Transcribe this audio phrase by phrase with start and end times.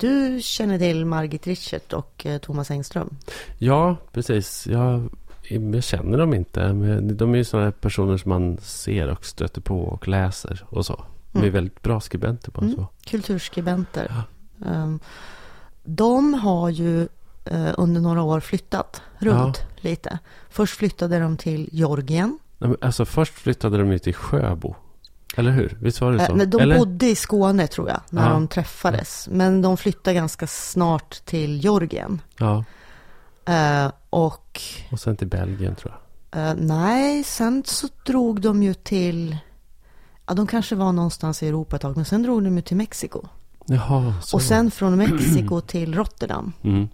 [0.00, 3.16] Du känner till Margit Richert och eh, Thomas Engström?
[3.58, 4.66] Ja, precis.
[4.66, 5.08] Jag,
[5.48, 6.72] jag känner dem inte.
[6.72, 10.86] Men de är ju sådana personer som man ser och stöter på och läser och
[10.86, 11.04] så.
[11.32, 11.52] De är Mm.
[11.54, 12.74] väldigt bra skribenter på Mm.
[12.74, 12.86] så.
[13.04, 14.12] Kulturskribenter.
[14.66, 15.00] Ehm,
[15.84, 17.08] de har ju
[17.44, 20.18] eh, under några år flyttat runt lite.
[20.50, 22.38] Först flyttade de till Georgien.
[22.80, 24.74] Alltså först flyttade de ju till Sjöbo.
[25.36, 25.78] Eller hur?
[25.80, 26.34] Visst var det Eh, så?
[26.34, 26.78] nej, de Eller?
[26.78, 28.32] bodde i Skåne tror jag, när Ja.
[28.32, 29.28] de träffades.
[29.32, 32.20] Men de flyttade ganska snart till Georgien.
[32.38, 32.64] Ja,
[33.44, 34.60] Eh, och
[34.92, 35.94] och sen till Belgien tror
[36.32, 36.48] jag.
[36.48, 39.36] eh, nej, sen så drog de ju till...
[40.26, 42.76] Ja, de kanske var någonstans i Europa ett tag, men sen drog de ju till
[42.76, 43.22] Mexiko.
[43.66, 44.36] Jaha, så.
[44.36, 46.52] Och sen från Mexiko till Rotterdam.
[46.62, 46.88] Mm.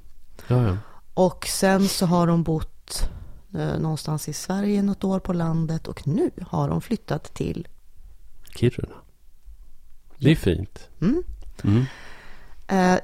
[0.48, 0.76] Ja, ja.
[1.14, 3.10] Och sen så har de bott
[3.54, 7.68] eh, någonstans i Sverige något år på landet och nu har de flyttat till
[8.56, 8.94] Kiruna.
[10.18, 10.88] Det är fint.
[11.00, 11.22] Mm.
[11.64, 11.84] Mm.
[12.66, 12.94] Eh,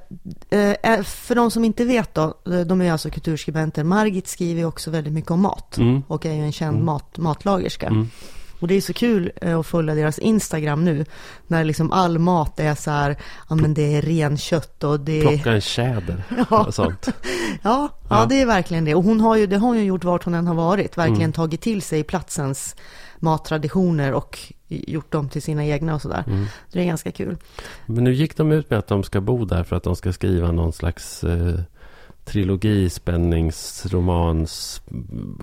[0.93, 3.85] eh, för de som inte vet då, eh, de är alltså kulturskribenter.
[3.85, 6.03] Margit skriver också väldigt mycket om mat Mm.
[6.07, 6.87] och är ju en känd Mm.
[6.87, 7.87] mat, matlagerska.
[7.87, 8.11] Mm.
[8.61, 11.05] Och det är så kul eh, att följa deras Instagram nu,
[11.47, 13.17] när liksom all mat är så här,
[13.49, 15.21] ja men det är renkött och det är...
[15.29, 16.67] Plocka en tjäder Ja.
[16.67, 17.07] och sånt.
[17.07, 17.13] Ja,
[17.63, 18.27] ja, Ja.
[18.29, 18.95] det är verkligen det.
[18.95, 20.97] Och hon har ju, det har hon ju gjort vart hon än har varit.
[20.99, 21.33] Verkligen Mm.
[21.33, 22.77] tagit till sig platsens
[23.23, 26.25] mattraditioner och gjort dem till sina egna och sådär.
[26.27, 26.47] Mm.
[26.73, 27.37] Det är ganska kul.
[27.87, 30.13] Men nu gick de ut med att de ska bo där för att de ska
[30.13, 31.61] skriva någon slags eh,
[32.25, 34.83] trilogi, spänningsromans,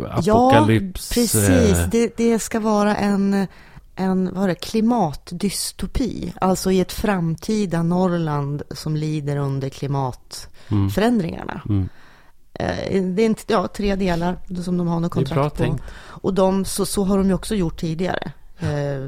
[0.10, 1.12] apokalyps.
[1.18, 1.78] Ja, precis.
[1.80, 3.48] eh, Det, det ska vara en,
[3.96, 6.34] en vad det, klimatdystopi.
[6.42, 11.62] Alltså i ett framtida Norrland som lider under klimatförändringarna.
[11.66, 11.90] mm, mm.
[12.60, 15.78] Eh, Det är inte, ja, tre delar som de har något kontrakt på.
[16.00, 18.32] Och de, så, så har de ju också gjort tidigare.
[18.60, 19.08] Eh,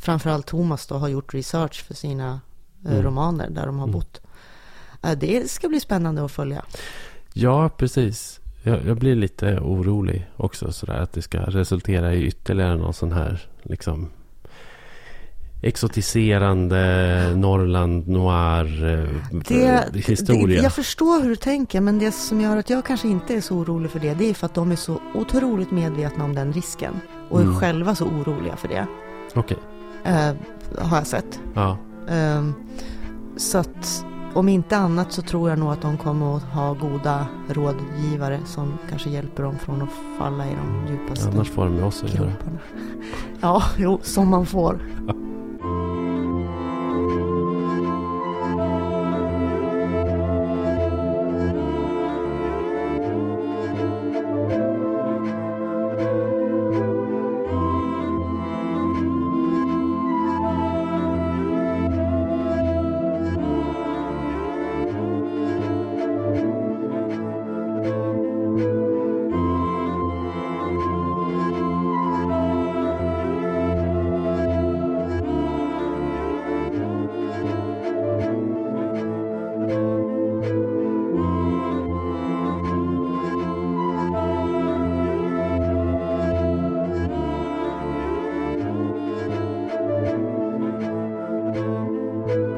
[0.00, 2.40] framförallt Thomas då har gjort research för sina
[2.86, 3.02] eh, Mm.
[3.04, 3.92] romaner där de har Mm.
[3.92, 4.20] bott.
[5.02, 6.64] Eh, det ska bli spännande att följa.
[7.32, 8.40] Ja, precis.
[8.62, 13.12] Jag, jag blir lite orolig också sådär att det ska resultera i ytterligare någon sån
[13.12, 14.10] här liksom
[15.64, 20.46] exotiserande Norrland noir eh, Det, historia.
[20.46, 23.40] det, jag förstår hur du tänker, men det som gör att jag kanske inte är
[23.40, 26.52] så orolig för det, det är för att de är så otroligt medvetna om den
[26.52, 26.94] risken.
[27.30, 27.56] Och är Mm.
[27.56, 28.86] själva så oroliga för det,
[29.34, 29.56] Okej,
[30.04, 30.32] eh,
[30.78, 31.40] har jag sett.
[31.54, 31.78] ja.
[32.08, 32.54] Ehm,
[33.36, 34.04] så att
[34.34, 38.78] om inte annat så tror jag nog att de kommer att ha goda rådgivare som
[38.90, 39.88] kanske hjälper dem från att
[40.18, 42.32] falla i de djupaste Annars får de med oss att göra.
[43.40, 44.78] Ja, jo, som man får.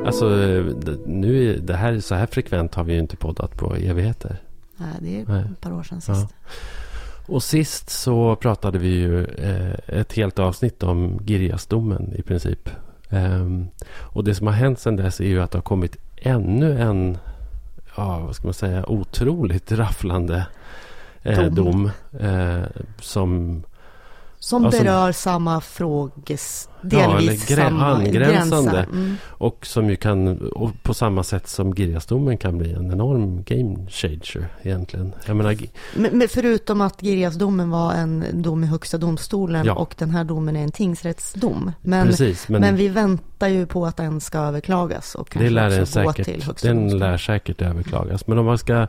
[0.07, 0.29] Alltså,
[1.07, 4.43] nu är det här så här frekvent har vi ju inte poddat på evigheter.
[4.77, 5.45] Nej, det är Nej.
[5.53, 6.15] ett par år sedan Ja.
[6.15, 6.35] sist.
[7.29, 12.69] Och sist så pratade vi ju eh, ett helt avsnitt om Girjasdomen i princip.
[13.11, 13.67] Ehm,
[14.01, 17.19] och det som har hänt sedan dess är ju att det har kommit ännu en,
[17.97, 20.47] ja vad ska man säga, otroligt rafflande
[21.23, 21.55] eh, Dom.
[21.55, 21.91] dom.
[22.21, 22.63] eh,
[23.01, 23.63] som
[24.39, 26.69] Som Ja, som- berör samma fråges...
[26.93, 28.87] Ja, Delvis grä- samma angränsande.
[28.93, 29.17] Mm.
[29.29, 30.51] Och som ju kan,
[30.83, 35.13] på samma sätt som Girjasdomen kan bli en enorm game changer egentligen.
[35.27, 35.57] Menar,
[35.97, 39.75] Men, men förutom att Girjasdomen var en dom i Högsta domstolen Ja.
[39.75, 41.73] och den här domen är en tingsrättsdom.
[41.83, 45.51] Men, precis, men, men, vi väntar ju på att den ska överklagas och det kanske
[45.51, 47.11] lär den också gå till säkert, Högsta den domstolen.
[47.11, 48.27] lär säkert överklagas.
[48.27, 48.87] Men om man ska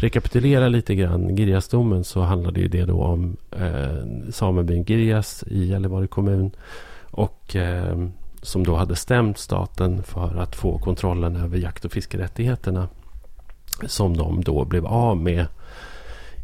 [0.00, 6.06] rekapitulera lite grann Girjasdomen så handlade ju det då om eh, samebyn Girjas i Gällivare
[6.06, 6.50] kommun.
[7.14, 8.08] Och eh,
[8.42, 12.88] som då hade stämt staten för att få kontrollen över jakt och fiskerättigheterna.
[13.86, 15.46] Som de då blev av med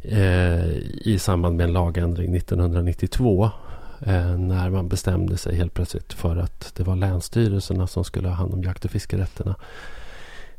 [0.02, 0.66] eh,
[1.06, 3.50] i samband med en lagändring 1992.
[4.00, 8.34] Eh, när man bestämde sig helt plötsligt för att det var länsstyrelserna som skulle ha
[8.34, 9.54] hand om jakt och fiskerätterna.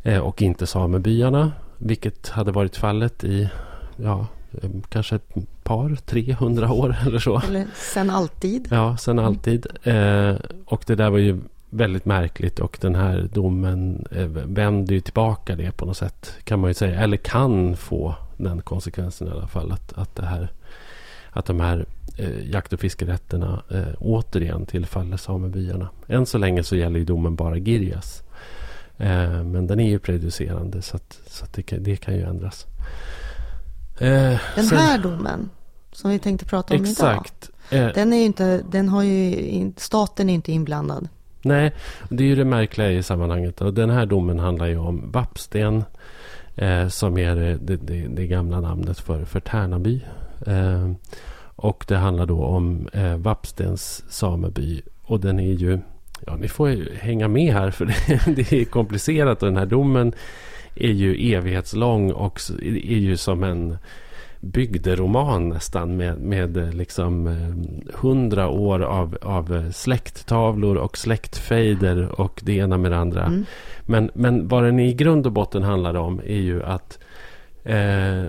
[0.03, 1.51] Eh, och inte samebyarna.
[1.77, 3.49] Vilket hade varit fallet i
[3.95, 4.27] ja,
[4.61, 5.19] eh, kanske
[5.71, 7.41] par, 300 år eller så.
[7.47, 8.67] Eller sen alltid.
[8.71, 9.67] Ja, sen alltid.
[9.83, 10.35] Eh,
[10.65, 11.39] och det där var ju
[11.69, 16.33] väldigt märkligt och den här domen eh, vänder ju tillbaka det på något sätt.
[16.43, 16.99] Kan man ju säga.
[16.99, 19.71] Eller kan få den konsekvensen i alla fall.
[19.71, 20.51] Att, att, det här,
[21.29, 21.85] att de här
[22.17, 25.89] eh, jakt och fiskerätterna eh, återigen tillfaller samebyarna.
[26.07, 28.23] Än så länge så gäller ju domen bara Girjas.
[28.97, 32.21] Eh, men den är ju prejudicerande så, att, så att det, kan, det kan ju
[32.21, 32.65] ändras.
[33.97, 35.49] Eh, den sen, här domen
[35.91, 37.87] som vi tänkte prata om exakt, idag.
[37.87, 41.07] Eh, den är inte, den har ju, staten är inte inblandad.
[41.41, 41.73] Nej,
[42.09, 43.61] det är ju det märkliga i sammanhanget.
[43.61, 45.83] Och den här domen handlar ju om Vappsten.
[46.55, 50.01] Eh, som är det, det, det, gamla namnet för, för Tärnaby.
[50.47, 50.91] Eh,
[51.55, 54.81] och det handlar då om eh, Vappstens sameby.
[55.01, 55.79] Och den är ju...
[56.25, 59.43] Ja, ni får ju hänga med här för det, det är komplicerat.
[59.43, 60.13] Och den här domen
[60.75, 63.77] är ju evighetslång och är ju som en
[64.41, 67.33] bygderoman nästan med, med eh, liksom eh,
[67.93, 73.25] hundra år av, av släkttavlor och släktfejder och det ena med det andra.
[73.25, 73.45] Mm.
[73.85, 76.99] Men, men vad den i grund och botten handlar om är ju att
[77.63, 78.25] eh,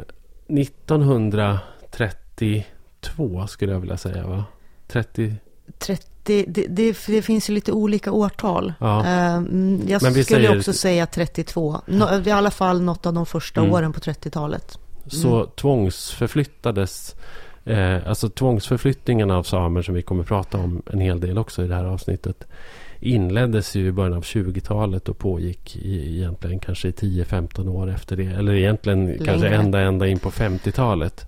[0.49, 4.44] 1932 skulle jag vilja säga va?
[4.88, 5.35] 30...
[5.79, 8.73] 30 det, det, det, det, finns ju lite olika årtal.
[8.79, 9.05] Ja.
[9.05, 10.59] Ehm, jag skulle säger...
[10.59, 11.81] också säga 32.
[12.25, 13.73] I alla fall något av de första mm.
[13.73, 15.50] åren på 30-talet så mm.
[15.56, 17.16] tvångsförflyttades
[17.64, 21.69] eh, Alltså tvångsförflyttningen av samer som vi kommer prata om en hel del också i
[21.69, 22.46] det här avsnittet
[23.02, 28.26] inleddes ju i början av 20-talet och pågick i, egentligen kanske 10-15 år efter det.
[28.26, 29.25] Eller egentligen Längre.
[29.25, 31.26] kanske ända, ända in på 50-talet.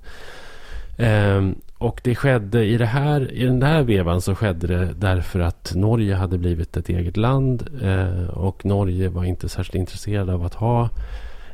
[0.98, 5.40] Eh, och det skedde i, det här, i den här vevan så skedde det därför
[5.40, 7.68] att Norge hade blivit ett eget land.
[7.82, 10.88] Eh, och Norge var inte särskilt intresserad av att ha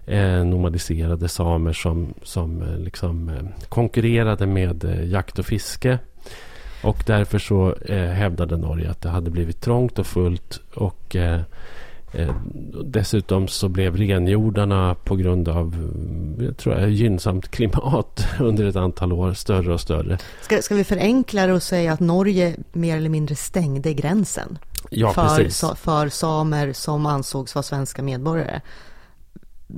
[0.06, 5.98] eh, nomadiserade samer som, som eh, liksom, eh, konkurrerade med jakt och fiske.
[6.82, 10.60] Och därför så eh, hävdade Norge att det hade blivit trångt och fullt.
[10.74, 11.40] Och eh,
[12.84, 15.92] dessutom så blev renjordarna på grund av
[16.40, 20.18] jag tror jag, gynnsamt klimat under ett antal år större och större.
[20.40, 24.58] Ska, ska vi förenkla det och säga att Norge mer eller mindre stängde gränsen?
[24.90, 28.60] Ja, för, för samer som ansågs vara svenska medborgare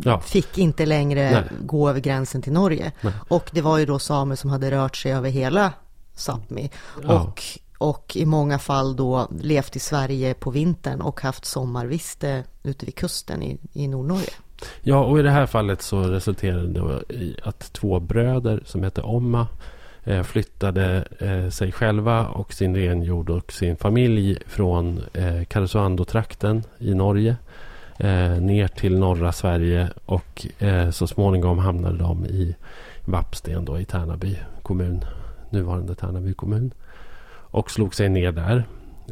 [0.04, 0.20] ja.
[0.20, 1.44] fick inte längre Nej.
[1.60, 2.92] gå över gränsen till Norge.
[3.00, 3.12] Nej.
[3.28, 5.72] Och det var ju då samer som hade rört sig över hela
[6.16, 6.70] Sápmi.
[7.02, 7.20] Ja.
[7.22, 7.42] Och,
[7.78, 12.94] och i många fall då levt i Sverige på vintern och haft sommarviste ute vid
[12.94, 14.32] kusten i, i Nordnorge.
[14.80, 19.02] Ja, och i det här fallet så resulterade det i att två bröder som hette
[19.02, 19.46] Omma
[20.04, 26.94] eh, flyttade eh, sig själva och sin renjord och sin familj från eh, Karesuando-trakten i
[26.94, 27.36] Norge
[27.98, 32.56] eh, ner till norra Sverige och eh, så småningom hamnade de i
[33.04, 35.04] Vappsten då i Tärnaby kommun,
[35.50, 36.74] nuvarande Tärnaby kommun.
[37.34, 38.64] Och slog sig ner där.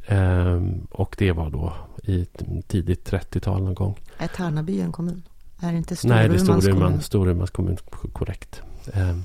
[0.06, 1.72] Eh, och det var då
[2.02, 2.26] i
[2.66, 3.98] tidigt 30-tal någon gång.
[4.18, 5.22] Är Tärnaby en kommun?
[5.60, 7.00] Är det inte Storumans Nej, det är Storuman, kommun?
[7.00, 7.76] Storumans kommun,
[8.12, 8.62] korrekt.
[8.94, 9.16] Eh,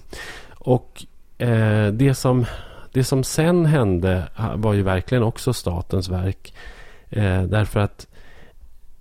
[0.50, 1.06] och
[1.38, 2.46] eh, det som
[2.94, 6.54] det som sen hände var ju verkligen också statens verk.
[7.10, 8.08] Eh, därför att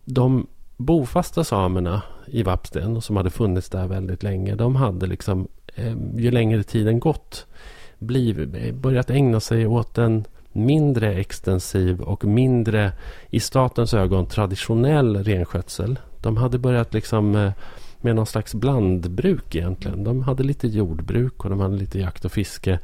[0.05, 0.47] de
[0.77, 4.55] bofasta samerna i Vapsten som hade funnits där väldigt länge.
[4.55, 7.47] De hade liksom eh, ju längre tiden gått
[7.99, 12.93] blivit, börjat ägna sig åt en mindre extensiv och mindre
[13.31, 15.99] i statens ögon traditionell renskötsel.
[16.21, 17.53] De hade börjat liksom eh,
[18.01, 20.05] med någon slags blandbruk egentligen.
[20.05, 22.79] De hade lite jordbruk och de hade lite jakt och fiske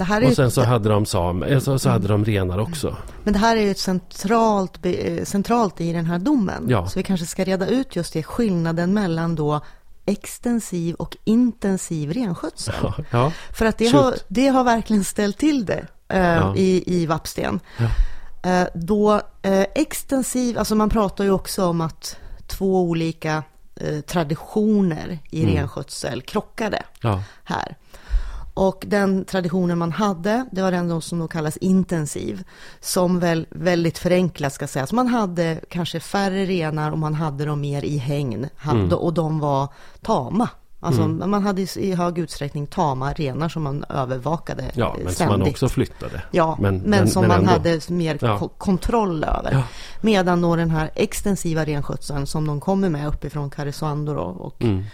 [0.00, 2.96] och sen så hade de sam, eh, så, så hade de renar också.
[3.24, 6.66] Men det här är ju ett centralt, eh, centralt i den här domen.
[6.68, 6.88] Ja.
[6.88, 9.60] Så vi kanske ska reda ut just det, skillnaden mellan då
[10.06, 12.74] extensiv och intensiv renskötsel.
[12.82, 13.32] Ja, ja.
[13.52, 16.56] För att det har, det har verkligen ställt till det eh, ja.
[16.56, 17.60] i, i Vappsten.
[18.42, 23.42] Eh, då eh, extensiv, alltså man pratar ju också om att två olika
[23.76, 25.54] eh, traditioner i mm.
[25.54, 26.82] renskötsel krockade
[27.44, 27.76] här.
[28.56, 32.44] Och den traditionen man hade, det var den som då kallas intensiv,
[32.80, 34.92] som väl väldigt förenklat ska sägas.
[34.92, 38.92] Man hade kanske färre renar och man hade dem mer i hägn mm.
[38.92, 39.68] och de var
[40.02, 40.48] tama.
[40.80, 41.30] Alltså mm.
[41.30, 45.16] man hade i hög utsträckning tama renar som man övervakade Ja, men ständigt.
[45.16, 46.22] som man också flyttade.
[46.30, 47.50] Ja, men, men, men som men man ändå.
[47.50, 48.48] hade mer ja.
[48.58, 49.52] kontroll över.
[49.52, 49.62] Ja.
[50.00, 54.84] Medan då den här extensiva renskötseln som de kommer med uppifrån Karesuando och mm.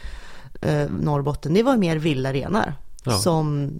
[0.62, 2.74] eh, Norrbotten, det var mer vilda renar
[3.04, 3.12] ja.
[3.12, 3.70] som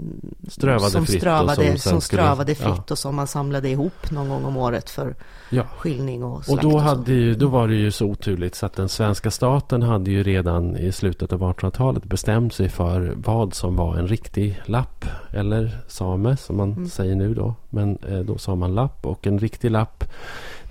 [0.49, 2.85] strövade som fritt, strövade, som, som strövade fritt ja.
[2.91, 5.15] och som man samlade ihop någon gång om året för
[5.51, 5.63] ja.
[5.77, 6.65] skiljning och slakt.
[6.65, 9.83] Och då, hade ju, då var det ju så oturligt så att den svenska staten
[9.83, 14.63] hade ju redan i slutet av 1800-talet bestämt sig för vad som var en riktig
[14.65, 16.89] lapp eller same som man mm.
[16.89, 17.55] säger nu då.
[17.71, 20.05] Men eh, då sa man lapp och en riktig lapp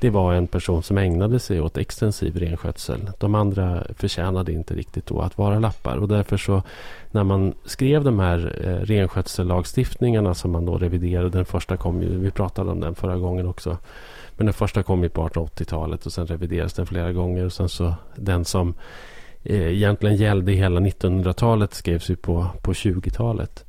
[0.02, 3.12] det var en person som ägnade sig åt extensiv renskötsel.
[3.18, 5.98] De andra förtjänade inte riktigt då att vara lappar.
[5.98, 6.64] Och därför så
[7.12, 11.30] när man skrev de här eh, renskötsellagstiftningarna som man då reviderade.
[11.30, 13.78] Den första kom ju, vi pratade om den förra gången också.
[14.38, 17.46] Men den första kom ju på 1880-talet och sen reviderades den flera gånger.
[17.46, 18.74] Och sen så den som
[19.44, 23.66] eh, egentligen gällde hela 1900-talet skrevs ju på, på 20-talet.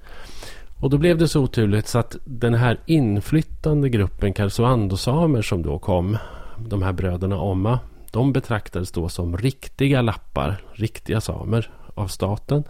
[0.83, 5.79] Och då blev det så oturligt så att den här inflyttande gruppen Karesuando-samer som då
[5.79, 6.19] kom,
[6.59, 7.79] de här bröderna Omma,
[8.11, 12.65] de betraktades då som riktiga lappar, riktiga samer av staten.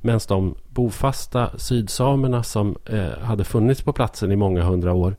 [0.00, 5.16] Medan de bofasta sydsamerna som eh, hade funnits på platsen i många hundra år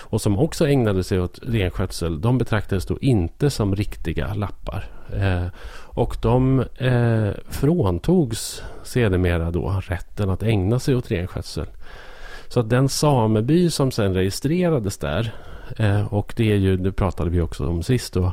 [0.00, 4.88] och som också ägnade sig åt renskötsel, de betraktades då inte som riktiga lappar.
[5.12, 5.46] Eh,
[5.94, 11.66] och de eh, fråntogs sedermera då rätten att ägna sig åt renskötsel.
[12.48, 15.34] Så att den sameby som sen registrerades där
[15.78, 18.32] eh, och det är ju, det pratade vi också om sist då.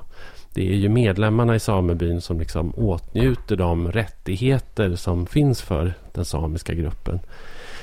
[0.53, 6.25] Det är ju medlemmarna i samebyn som liksom åtnjuter de rättigheter som finns för den
[6.25, 7.19] samiska gruppen.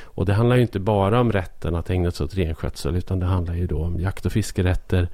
[0.02, 3.26] Och det handlar ju inte bara om rätten att ägna sig åt renskötsel utan det
[3.26, 5.08] handlar ju då om jakt och fiskerätter.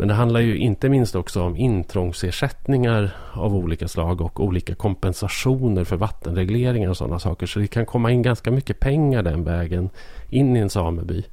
[0.00, 5.84] Men det handlar ju inte minst också om intrångsersättningar av olika slag och olika kompensationer
[5.84, 7.46] för vattenregleringar och sådana saker.
[7.46, 9.90] Så det kan komma in ganska mycket pengar den vägen
[10.28, 11.24] in i en sameby.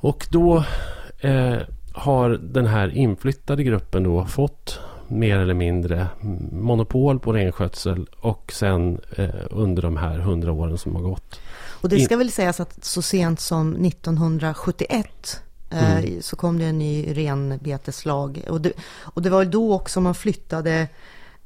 [0.00, 0.64] Och då
[1.20, 1.56] eh,
[1.92, 6.06] har den här inflyttade gruppen då fått mer eller mindre
[6.52, 11.40] monopol på renskötsel och sen eh, under de här hundra åren som har gått.
[11.80, 16.22] Och det ska väl sägas att så sent som 1971 eh, mm.
[16.22, 18.44] så kom det en ny renbeteslag.
[18.48, 18.72] Och det,
[19.02, 20.88] och det var då också man flyttade,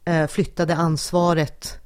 [0.04, 1.78] eh, flyttade ansvaret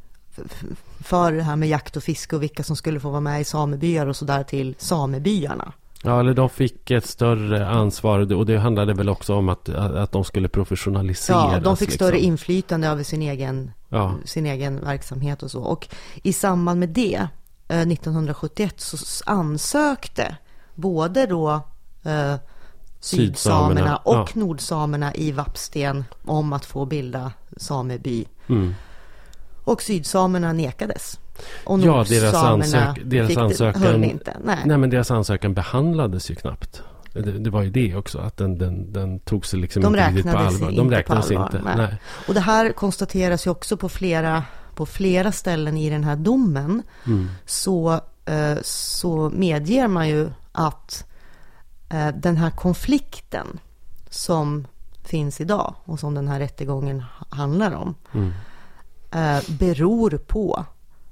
[1.05, 3.45] för det här med jakt och fiske och vilka som skulle få vara med i
[3.45, 5.73] samebyar och sådär till samebyarna.
[6.03, 10.13] Ja, eller de fick ett större ansvar och det handlade väl också om att, att
[10.13, 11.53] de skulle professionaliseras.
[11.53, 12.07] Ja, de fick liksom.
[12.07, 14.15] större inflytande över sin egen, ja.
[14.25, 15.63] sin egen verksamhet och så.
[15.63, 15.89] Och
[16.23, 17.29] i samband med det,
[17.69, 20.37] 1971, eh, så ansökte
[20.75, 21.63] både då
[22.07, 22.35] eh,
[23.01, 24.29] sydsamerna och ja.
[24.35, 28.25] nordsamerna i Vapsten om att få bilda sameby.
[28.47, 28.75] Mm.
[29.65, 31.21] Och sydsamerna nekades.
[31.65, 34.05] Och ja, deras, ansök deras ansökan...
[34.05, 34.37] Inte.
[34.45, 34.59] Nej.
[34.65, 36.83] nej, men deras ansökan behandlades ju knappt.
[37.13, 40.09] Det, det, var ju det också, att den, den, den tog sig liksom De inte
[40.09, 40.73] riktigt på allvar.
[40.73, 41.43] De räknades inte.
[41.45, 41.61] inte.
[41.65, 41.77] Nej.
[41.77, 41.97] Nej.
[42.29, 44.45] Och det här konstateras ju också på flera,
[44.75, 46.83] på flera ställen i den här domen.
[47.07, 47.29] Mm.
[47.47, 51.07] Så, eh, så medger man ju att
[52.15, 53.61] den här konflikten
[54.11, 54.67] som
[55.05, 57.95] finns idag och som den här rättegången handlar om.
[58.13, 58.33] Mm.
[59.11, 60.65] Eh, beror på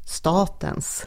[0.04, 1.06] statens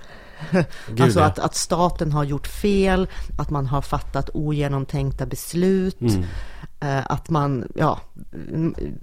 [0.88, 3.08] Gud, alltså att, att, staten har gjort fel,
[3.38, 6.24] att man har fattat ogenomtänkta beslut, mm.
[6.80, 8.00] eh, att man, ja,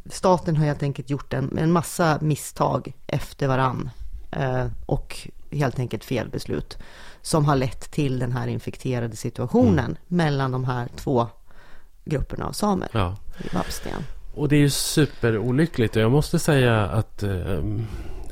[0.06, 3.90] staten har helt enkelt gjort en, en massa misstag efter varann
[4.30, 6.78] eh, och helt enkelt fel beslut
[7.24, 9.96] som har lett till den här infekterade situationen mm.
[10.08, 11.26] mellan de här två
[12.04, 13.16] grupperna av samer ja.
[13.38, 14.02] i Vapsten.
[14.34, 17.58] Och det är ju superolyckligt och jag måste säga att eh,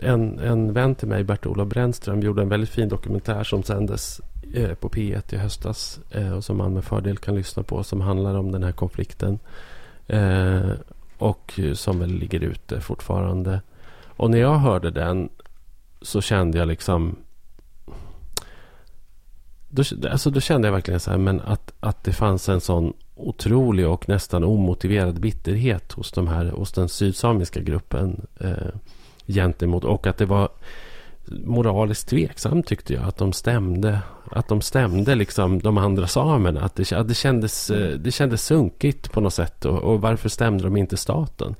[0.02, 4.20] en, en vän till mig, Bert-Olof Brännström, gjorde en väldigt fin dokumentär som sändes
[4.54, 8.00] eh, på P1 i höstas eh, och som man med fördel kan lyssna på som
[8.00, 9.38] handlar om den här konflikten.
[11.18, 13.60] Och som väl ligger ute fortfarande.
[14.06, 15.28] Och när jag hörde den
[16.02, 17.16] så kände jag liksom
[19.72, 22.92] då, alltså då kände jag verkligen så här, men att, att det fanns en sån
[23.14, 28.26] otrolig och nästan omotiverad bitterhet hos, de här, hos den sydsamiska gruppen.
[28.40, 28.68] Eh,
[29.26, 30.48] gentemot och att det var
[31.26, 33.98] moraliskt tveksamt tyckte jag att de stämde
[34.30, 38.44] att de stämde liksom de andra samerna att det, att det, kändes, eh, det kändes
[38.44, 41.54] sunkigt på något sätt och, och varför stämde de inte staten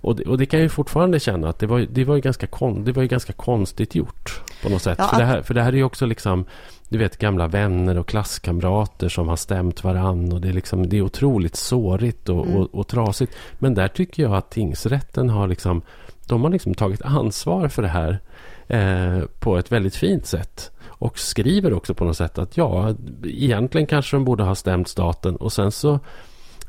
[0.00, 2.20] och det, och det kan jag ju fortfarande känna att det var, det var, ju,
[2.20, 4.98] ganska kon, det var ju ganska konstigt gjort på något sätt.
[4.98, 6.44] Ja, för, det här, för det här är ju också liksom
[6.88, 10.96] du vet gamla vänner och klasskamrater som har stämt varann och det är, liksom, det
[10.96, 12.56] är otroligt sårigt och, mm.
[12.56, 13.32] och, och trasigt.
[13.58, 15.82] Men där tycker jag att tingsrätten har liksom
[16.26, 18.20] de har liksom tagit ansvar för det här
[18.66, 20.70] eh, på ett väldigt fint sätt.
[20.86, 25.36] Och skriver också på något sätt att ja, egentligen kanske de borde ha stämt staten
[25.36, 26.00] och sen så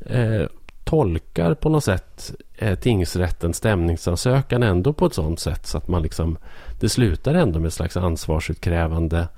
[0.06, 0.42] eh,
[0.84, 6.02] tolkar på något sätt eh, tingsrätten stämningsansökan ändå på ett sådant sätt så att man
[6.02, 6.38] liksom
[6.80, 9.28] det slutar ändå med ett slags ansvarsutkrävande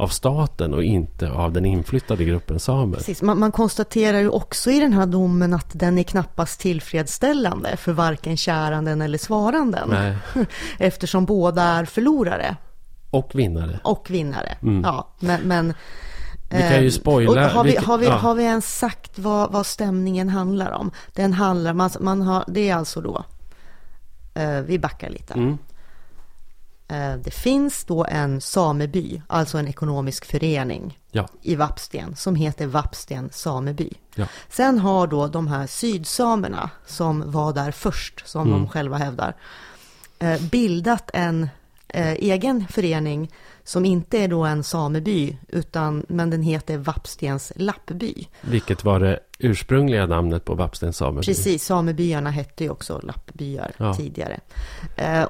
[0.00, 2.96] av staten och inte av den inflyttade gruppen samer.
[2.96, 3.22] Precis.
[3.22, 7.92] Man, man, konstaterar ju också i den här domen att den är knappast tillfredsställande för
[7.92, 9.88] varken käranden eller svaranden.
[9.88, 10.16] Nej.
[10.78, 12.56] Eftersom båda är förlorare.
[13.10, 13.80] Och vinnare.
[13.82, 14.82] Och vinnare, mm.
[14.84, 15.08] ja.
[15.20, 15.74] Men, men
[16.50, 17.48] Vi kan ju spoila.
[17.48, 18.12] har, vi, har, vi, ja.
[18.12, 20.90] har vi ens sagt vad, vad stämningen handlar om?
[21.14, 23.24] Den handlar, man, man har, det är alltså då,
[24.34, 25.34] eh, vi backar lite.
[25.34, 25.58] Mm.
[26.90, 31.28] Eh, det finns då en sameby, alltså en ekonomisk förening ja.
[31.42, 33.90] i Vapsten som heter Vapsten sameby.
[34.14, 34.26] Ja.
[34.48, 38.52] Sen har då de här sydsamerna som var där först, som mm.
[38.52, 39.34] de själva hävdar,
[40.18, 41.48] eh, bildat en
[41.88, 43.30] eh, egen förening
[43.64, 48.26] som inte är då en sameby, utan, men den heter Vapstens lappby.
[48.40, 51.26] Vilket var det ursprungliga namnet på Vapstens sameby?
[51.26, 53.94] Precis, samebyarna hette ju också lappbyar ja.
[53.94, 54.40] tidigare.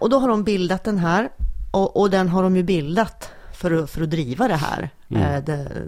[0.00, 1.28] Och då har de bildat den här
[1.70, 5.22] och, och den har de ju bildat för att, för att driva det här, mm.
[5.22, 5.86] Eh, det,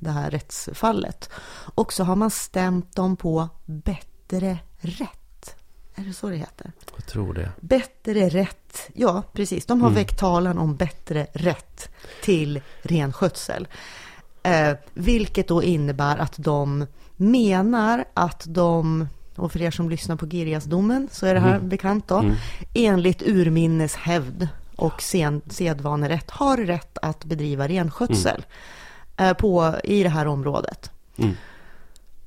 [0.00, 1.30] det, här rättsfallet.
[1.74, 5.56] Och så har man stämt dem på bättre rätt.
[5.94, 6.72] Är det så det heter?
[6.96, 7.50] Jag tror det.
[7.60, 8.90] Bättre rätt.
[8.94, 9.66] Ja, precis.
[9.66, 9.94] De har mm.
[9.94, 11.88] väckt talan om bättre rätt
[12.22, 13.68] till renskötsel.
[14.42, 16.86] Eh, vilket då innebär att de
[17.16, 21.68] menar att de och för er som lyssnar på Girjasdomen så är det här mm.
[21.68, 22.34] bekant då, mm.
[22.74, 24.48] enligt urminnes hävd
[24.80, 28.44] och sen, sedvanerätt har rätt att bedriva renskötsel
[29.16, 29.34] mm.
[29.34, 30.90] på, i det här området.
[31.16, 31.34] Mm.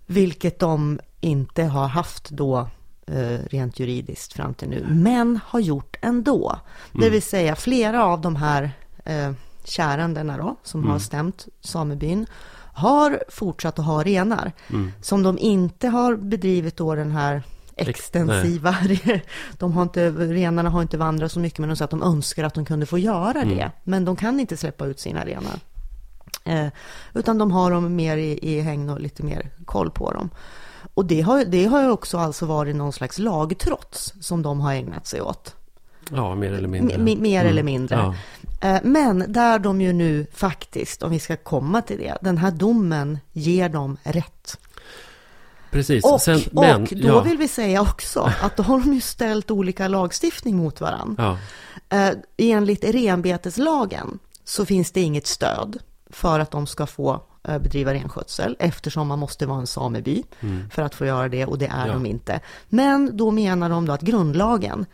[0.06, 2.68] Vilket de inte har haft då
[3.08, 6.60] eh, rent juridiskt fram till nu, men har gjort ändå.
[6.92, 7.12] Det mm.
[7.12, 8.72] vill säga flera av de här
[9.06, 9.32] eh,
[9.64, 10.92] kärandena då, som mm.
[10.92, 12.26] har stämt samebyn,
[12.74, 14.52] har fortsatt att ha renar.
[14.70, 14.92] Mm.
[15.02, 17.44] Som de inte har bedrivit då den här
[17.78, 18.76] extensiva.
[19.58, 22.44] De har inte, renarna har inte vandrat så mycket, men de säger att de önskar
[22.44, 23.58] att de kunde få göra mm.
[23.58, 23.72] det.
[23.84, 25.60] Men de kan inte släppa ut sina renar.
[26.46, 26.68] Eh,
[27.14, 30.30] utan de har dem mer i, i hägn och lite mer koll på dem.
[30.94, 34.74] Och det har, det har ju också alltså varit någon slags lagtrots som de har
[34.74, 35.56] ägnat sig åt.
[36.12, 36.96] Ja, mer eller mindre.
[36.96, 37.52] M mer mm.
[37.52, 37.96] eller mindre.
[37.96, 38.16] Ja.
[38.70, 42.52] Eh, men där de ju nu faktiskt, om vi ska komma till det, den här
[42.52, 44.58] domen ger dem rätt.
[45.74, 46.06] Precis.
[46.06, 47.22] Och, Sen, men, och då ja.
[47.22, 51.38] vill vi säga också att då har de ju ställt olika lagstiftning mot varandra.
[51.90, 51.98] Ja.
[51.98, 55.78] Eh, enligt renbeteslagen så finns det inget stöd
[56.10, 60.70] för att de ska få eh, bedriva renskötsel eftersom man måste vara en sameby mm.
[60.70, 61.94] för att få göra det och det är ja.
[61.94, 62.40] de inte.
[62.70, 64.86] Men då menar de då att grundlagen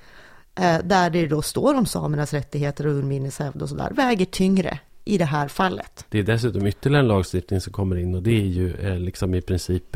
[0.55, 5.17] eh, där det då står om samernas rättigheter och urminneshävd och sådär väger tyngre i
[5.17, 6.05] det här fallet.
[6.09, 9.33] Det är dessutom ytterligare en lagstiftning som kommer in och det är ju eh, liksom
[9.33, 9.95] i princip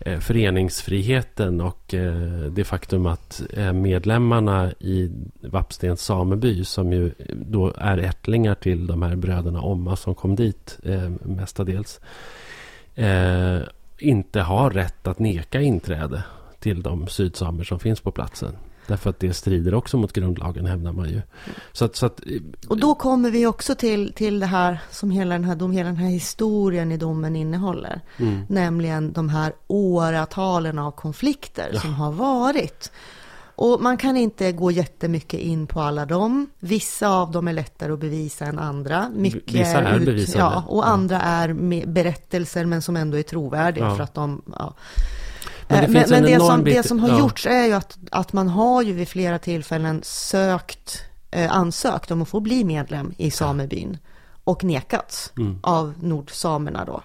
[0.00, 7.72] Eh, föreningsfriheten och eh, det faktum att eh, medlemmarna i Vapstens sameby som ju då
[7.78, 10.78] är ättlingar till de här bröderna Omma som kom dit
[11.22, 12.00] mestadels
[13.98, 16.22] inte har rätt att neka inträde
[16.58, 18.56] till de sydsamer som finns på platsen.
[18.86, 21.22] Därför att det strider också mot grundlagen hävdar man ju.
[21.72, 22.20] Så att, så att,
[22.68, 25.88] och då kommer vi också till, till det här som hela den här, dom, hela
[25.88, 28.00] den här historien i domen innehåller.
[28.16, 28.46] Mm.
[28.48, 31.80] Nämligen de här åratalen av konflikter ja.
[31.80, 32.90] som har varit.
[33.56, 36.46] Och man kan inte gå jättemycket in på alla dem.
[36.58, 39.10] Vissa av dem är lättare att bevisa än andra.
[39.14, 40.38] Mycket Vissa är ut, bevisade.
[40.38, 41.54] Ja, och andra är
[41.86, 43.96] berättelser men som ändå är trovärdiga ja.
[43.96, 44.42] för att de...
[44.58, 44.74] Ja.
[45.68, 47.18] Men det, men, men det, som, bit, det som har ja.
[47.18, 52.22] gjorts är ju att, att man har ju vid flera tillfällen sökt, eh, ansökt om
[52.22, 53.98] att få bli medlem i samebyn
[54.44, 55.58] och nekats mm.
[55.62, 57.02] av nordsamerna då.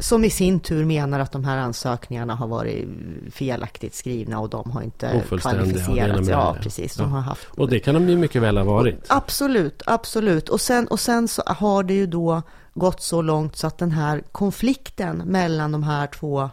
[0.00, 2.88] Som i sin tur menar att de här ansökningarna har varit
[3.32, 6.28] felaktigt skrivna och de har inte kvalificerats.
[6.28, 6.94] Ja, precis.
[6.94, 7.08] De ja.
[7.08, 7.48] har haft...
[7.56, 9.06] Och det kan de ju mycket väl ha varit.
[9.08, 10.48] Absolut, absolut.
[10.48, 12.42] Och sen, och sen så har det ju då
[12.74, 16.50] gått så långt så att den här konflikten mellan de här två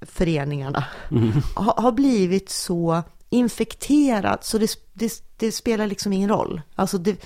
[0.00, 1.32] föreningarna mm.
[1.54, 6.62] har, har blivit så infekterad så det, det, det, spelar liksom ingen roll.
[6.74, 7.20] Alltså det,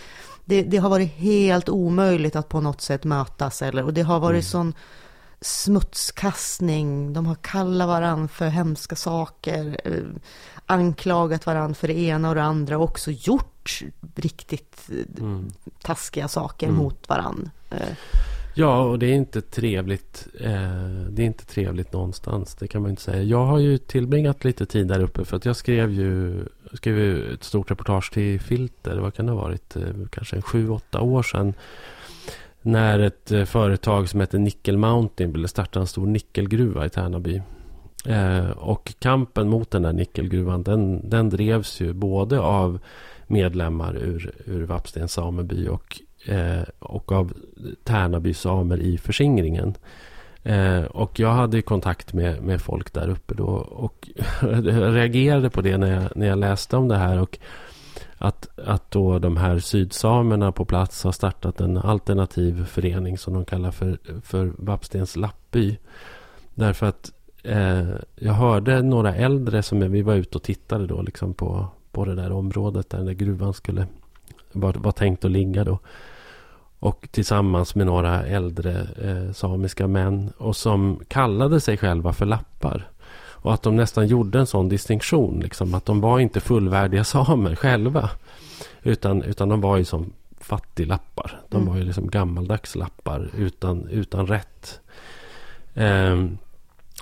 [0.45, 4.35] det, har varit helt omöjligt att på något sätt mötas eller och det har varit
[4.35, 4.43] mm.
[4.43, 4.75] sån
[5.41, 7.13] smutskastning.
[7.13, 10.21] De har kallat varandra för hemska saker, eh,
[10.67, 13.83] anklagat varandra för det ena och det andra och också gjort
[14.15, 15.53] riktigt mm.
[15.83, 16.79] taskiga saker mm.
[16.79, 17.51] mot varandra.
[18.55, 20.29] Ja, och det är inte trevligt.
[20.41, 20.51] Eh,
[21.11, 22.55] det är inte trevligt någonstans.
[22.55, 23.23] Det kan man inte säga.
[23.23, 25.25] Jag har ju tillbringat lite tid där uppe.
[25.25, 28.99] För att jag skrev ju skrev ju ett stort reportage till Filter.
[28.99, 29.77] Vad kan det ha varit?
[29.77, 31.55] Eh, kanske en sju, åtta år sedan.
[32.63, 37.43] När ett eh, företag som heter Nickel Mountain ville starta en stor nickelgruva i Tärnaby.
[38.07, 42.79] Eh, och kampen mot den där nickelgruvan den, den drevs ju både av
[43.27, 47.33] medlemmar ur, ur Vapstens sameby och Eh, och av
[47.85, 49.75] Tärnaby samer i förskingringen.
[50.43, 54.09] Eh, och jag hade kontakt med, med folk där uppe då och
[54.43, 57.21] jag reagerade på det när jag, när jag läste om det här.
[57.21, 57.39] Och
[58.19, 63.45] att, att då de här sydsamerna på plats har startat en alternativ förening som de
[63.45, 65.79] kallar för, för Vapstens lappby.
[66.55, 71.35] Därför att eh, jag hörde några äldre som vi var ute och tittade då liksom
[71.35, 73.87] på, på det där området där den där gruvan skulle
[74.53, 75.79] var, var tänkt att ligga då.
[76.83, 82.89] Och tillsammans med några äldre eh, samiska män och som kallade sig själva för lappar.
[83.15, 85.41] Och att de nästan gjorde en sån distinktion.
[85.41, 88.11] Liksom, att de var inte fullvärdiga samer själva.
[88.83, 91.41] Utan, utan de var ju som fattiglappar.
[91.49, 91.69] De mm.
[91.69, 94.81] var ju liksom gammaldags lappar utan, utan rätt.
[95.75, 96.25] Eh,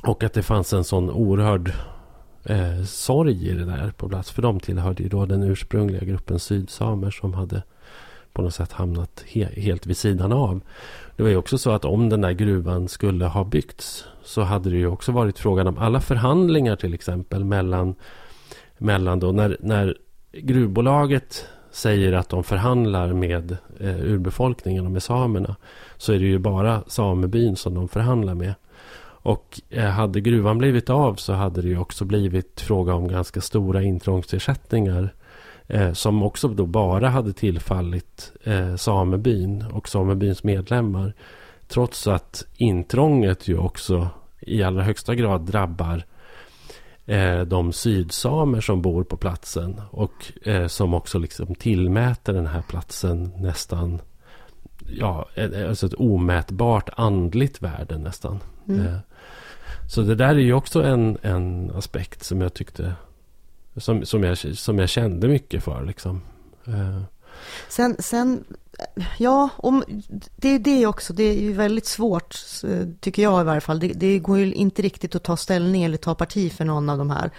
[0.03, 1.73] och att det fanns en sån oerhörd
[2.45, 4.31] eh, sorg i det där på plats.
[4.31, 7.63] För de tillhörde ju då den ursprungliga gruppen sydsamer som hade
[8.33, 10.61] på något sätt hamnat he helt vid sidan av.
[11.17, 14.71] Det var ju också så att om den där gruvan skulle ha byggts så hade
[14.71, 17.95] det ju också varit frågan om alla förhandlingar till exempel mellan,
[18.79, 19.97] mellan då när, när
[20.33, 25.57] gruvbolaget säger att de förhandlar med eh, urbefolkningen och med samerna
[25.97, 28.55] så är det ju bara samebyn som de förhandlar med.
[29.23, 33.41] Och eh, hade gruvan blivit av så hade det ju också blivit fråga om ganska
[33.41, 35.15] stora intrångsersättningar
[35.71, 41.15] eh, som också då bara hade tillfallit eh, samebyn och samebyns medlemmar.
[41.69, 44.09] Trots att intrånget ju också
[44.41, 46.05] i allra högsta grad drabbar
[47.07, 52.63] eh, de sydsamer som bor på platsen och eh, som också liksom tillmäter den här
[52.63, 54.01] platsen nästan
[54.93, 55.29] ja,
[55.69, 58.41] alltså ett omätbart andligt värde nästan.
[58.69, 58.87] Mm.
[58.87, 58.99] Eh,
[59.89, 62.95] så det där är ju också en, en aspekt som jag tyckte
[63.77, 65.85] som, som, jag, som jag kände mycket för.
[65.85, 66.23] Liksom.
[66.67, 67.03] Eh.
[67.69, 68.45] Sen, sen,
[69.19, 69.85] ja, om,
[70.37, 71.13] det är det också.
[71.13, 72.37] Det är ju väldigt svårt,
[73.01, 73.81] tycker jag i varje fall.
[73.81, 76.99] Det, det, går ju inte riktigt att ta ställning eller ta parti för någon av
[76.99, 77.31] de här.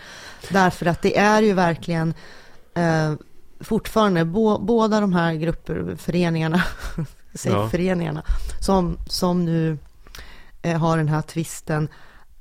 [0.49, 2.13] Därför att det är ju verkligen
[2.73, 3.13] eh,
[3.59, 6.63] fortfarande bo, båda de här grupper, föreningarna,
[7.33, 7.69] säg ja.
[7.69, 8.23] föreningarna,
[8.59, 9.77] som, som nu
[10.61, 11.87] eh, har den här tvisten,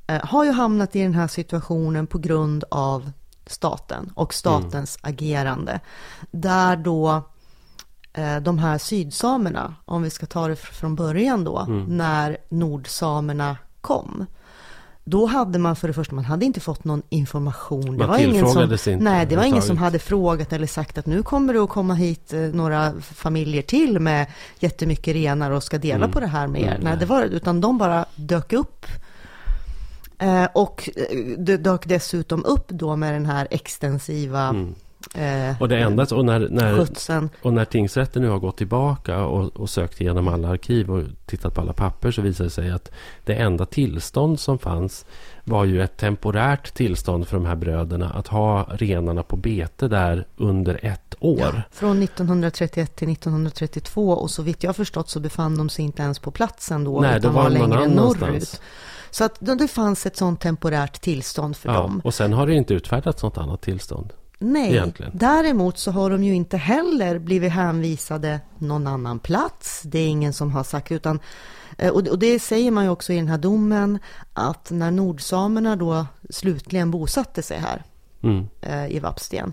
[0.07, 3.13] eh, har ju hamnat i den här situationen på grund av
[3.51, 5.15] staten och statens mm.
[5.15, 5.81] agerande.
[6.31, 7.23] Där då
[8.13, 11.97] eh, de här sydsamerna, om vi ska ta det från början då, mm.
[11.97, 14.27] när nordsamerna kom.
[15.05, 17.87] Då hade man för det första, man hade inte fått någon information.
[17.87, 20.99] Man det var ingen som, inte, nej, det var ingen som hade frågat eller sagt
[20.99, 24.27] att nu kommer det att komma hit eh, några familjer till med
[24.59, 26.11] jättemycket renar och ska dela mm.
[26.11, 26.75] på det här med er.
[26.75, 28.87] Mm, nej, det var, utan de bara dök upp
[30.21, 34.75] Eh, och eh, det dök dessutom upp då med den här extensiva mm.
[35.15, 36.87] Eh, och det enda, och när, när,
[37.43, 41.55] och när tingsrätten nu har gått tillbaka och, och, sökt igenom alla arkiv och tittat
[41.55, 42.91] på alla papper så visar det sig att
[43.25, 45.05] det enda tillstånd som fanns
[45.45, 50.27] var ju ett temporärt tillstånd för de här bröderna att ha renarna på bete där
[50.37, 51.39] under ett år.
[51.41, 56.03] Ja, från 1931 till 1932 och så vitt jag förstått så befann de sig inte
[56.03, 58.61] ens på platsen då Nej, utan var, var längre norrut.
[59.11, 62.01] Så att det fanns ett sånt temporärt tillstånd för ja, dem.
[62.05, 64.13] Och sen har det inte utfärdats något annat tillstånd.
[64.43, 65.13] Nej, egentligen.
[65.15, 69.83] däremot så har de ju inte heller blivit hänvisade någon annan plats.
[69.85, 71.21] Det är ingen som har sagt, utan
[71.79, 73.99] eh, och det säger man ju också i den här domen
[74.33, 77.83] att när nordsamerna då slutligen bosatte sig här
[78.23, 78.49] mm.
[78.61, 79.53] Eh, i Vapsten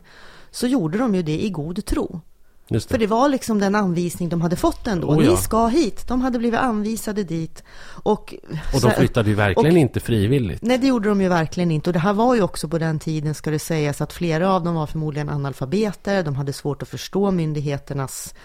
[0.51, 2.21] så gjorde de ju det i god tro.
[2.69, 2.89] Det.
[2.89, 5.07] För det var liksom den anvisning de hade fått ändå.
[5.07, 5.31] Oh ja.
[5.31, 6.07] Ni ska hit.
[6.07, 7.63] De hade blivit anvisade dit.
[8.03, 8.33] Och,
[8.73, 10.61] och de flyttade ju verkligen och, inte frivilligt.
[10.61, 11.89] Nej, det gjorde de ju verkligen inte.
[11.89, 14.63] Och det här var ju också på den tiden, ska det sägas, att flera av
[14.63, 16.23] dem var förmodligen analfabeter.
[16.23, 18.35] De hade svårt att förstå myndigheternas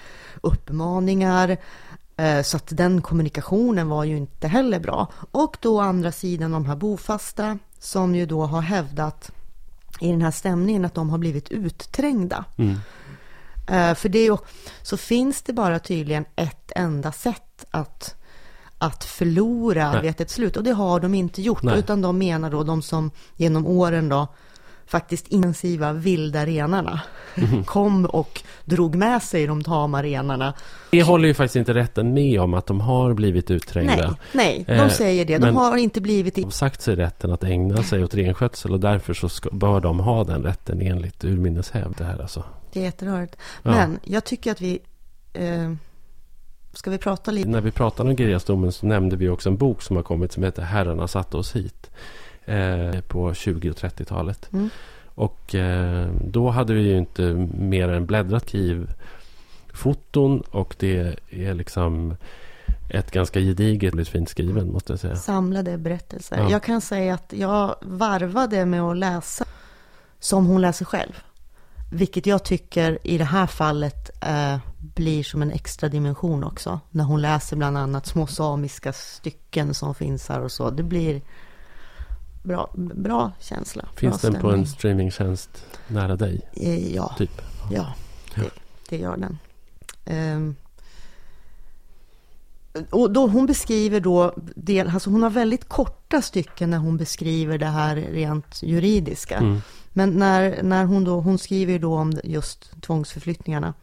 [0.41, 1.57] uppmaningar.
[2.17, 5.09] Eh, så att den kommunikationen var ju inte heller bra.
[5.31, 9.31] Och då å andra sidan de här bofasta som ju då har hävdat
[10.01, 12.45] i den här stämningen att de har blivit utträngda.
[12.57, 12.79] Mm.
[13.71, 14.39] Eh, för det är
[14.83, 18.15] så finns det bara tydligen ett enda sätt att,
[18.79, 20.03] att förlora Nej.
[20.03, 20.57] vid ett slut.
[20.57, 21.63] Och det har de inte gjort.
[21.63, 21.79] Nej.
[21.79, 24.29] Utan de menar då, de som genom åren då
[24.87, 27.01] faktiskt intensiva vilda renarna
[27.35, 27.65] mm.
[27.67, 30.55] kom och drog med sig de tama renarna.
[30.91, 34.17] Det håller ju faktiskt inte rätten med om att de har blivit utträngda.
[34.33, 35.39] Nej, nej de eh, säger det.
[35.39, 36.35] De Men har inte blivit...
[36.35, 39.81] De har sagt sig rätten att ägna sig åt renskötsel och därför så ska, bör
[39.81, 41.95] de ha den rätten enligt urminnes hävd.
[41.99, 42.45] Det här alltså.
[42.73, 43.37] Det är jätterörigt.
[43.63, 44.13] Men ja.
[44.13, 44.81] jag tycker att vi...
[45.33, 45.73] Eh,
[46.75, 47.49] ska vi prata lite?
[47.49, 50.43] När vi pratade om Girjasdomen så nämnde vi också en bok som har kommit som
[50.43, 51.91] heter Herrarna satte oss hit.
[52.45, 54.49] Eh, på 20 och 30-talet.
[54.53, 54.71] Mm.
[55.15, 57.23] Och eh, då hade vi ju inte
[57.59, 62.17] mer än bläddrat Kiev-foton och det är liksom
[62.91, 65.17] ett ganska gediget, fint skriven måste jag säga.
[65.17, 66.37] Samlade berättelser.
[66.37, 66.51] Ja.
[66.51, 69.45] Jag kan säga att jag varvade med att läsa
[70.19, 71.23] som hon läser själv.
[71.93, 76.81] Vilket jag tycker i det här fallet eh, blir som en extra dimension också.
[76.91, 80.71] När hon läser bland annat små samiska stycken som finns här och så.
[80.71, 81.21] Det blir
[82.43, 83.89] bra, bra känsla.
[83.97, 86.41] Finns bra den på en streamingtjänst nära dig?
[86.53, 87.43] Eh, ja, typ.
[87.71, 87.95] ja
[88.35, 88.51] det,
[88.89, 89.39] det gör den.
[90.37, 90.57] Um,
[92.91, 97.59] och då, hon beskriver då, del, alltså hon har väldigt korta stycken när hon beskriver
[97.59, 99.37] det här rent juridiska.
[99.37, 99.61] Mm.
[99.93, 103.75] Men när, när hon då, hon skriver då om just tvångsförflyttningarna.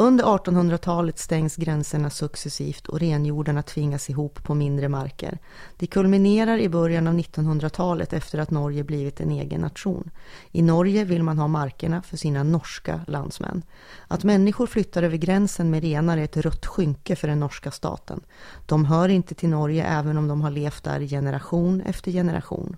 [0.00, 5.38] Under 1800-talet stängs gränserna successivt och renjordarna tvingas ihop på mindre marker.
[5.76, 10.10] Det kulminerar i början av 1900-talet efter att Norge blivit en egen nation.
[10.52, 13.62] I Norge vill man ha markerna för sina norska landsmän.
[14.08, 18.20] Att människor flyttar över gränsen med renar är ett rött skynke för den norska staten.
[18.66, 22.76] De hör inte till Norge även om de har levt där generation efter generation.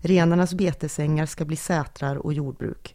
[0.00, 2.94] Renarnas betesängar ska bli sätrar och jordbruk.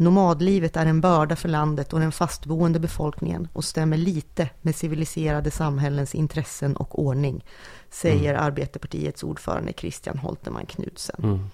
[0.00, 5.50] Nomadlivet är en börda för landet och den fastboende befolkningen och stämmer lite med civiliserade
[5.50, 7.44] samhällens intressen och ordning,
[7.90, 8.44] säger mm.
[8.44, 11.16] Arbetarpartiets ordförande Christian Holteman Knudsen.
[11.22, 11.50] Mm.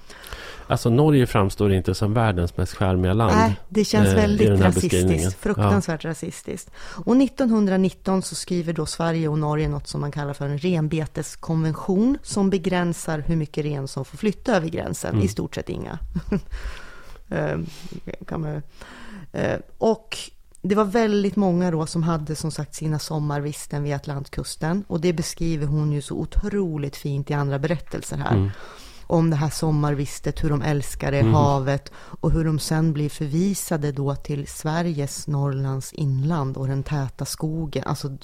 [0.67, 3.37] Alltså Norge framstår inte som världens mest skärmiga land.
[3.37, 6.11] Nej, det känns eh, väldigt rasistiskt, fruktansvärt ja.
[6.11, 6.71] rasistiskt.
[6.79, 12.19] Och 1919 så skriver då Sverige och Norge något som man kallar för en renbeteskonvention
[12.23, 15.25] som begränsar hur mycket ren som får flytta över gränsen, mm.
[15.25, 15.99] i stort sett inga.
[17.29, 17.59] Eh,
[18.27, 18.63] kan man,
[19.33, 20.19] eh, och
[20.63, 24.85] det var väldigt många då som hade som sagt sina sommarvisten vid Atlantkusten.
[24.87, 28.35] Och det beskriver hon ju så otroligt fint i andra berättelser här.
[28.37, 28.51] Mm.
[29.07, 31.35] Om det här sommarvistet, hur de älskade mm.
[31.35, 37.25] havet och hur de sen blir förvisade då till Sveriges, Norrlands inland och den täta
[37.25, 37.85] skogen.
[37.87, 38.19] Alltså,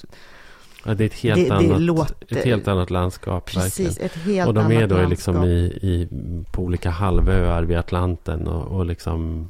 [0.83, 3.45] Ja, det är ett helt, det, annat, det låter, ett helt annat landskap.
[3.45, 6.07] Precis, ett helt Och de är då liksom i, i,
[6.51, 9.49] på olika halvöar vid Atlanten och, och liksom...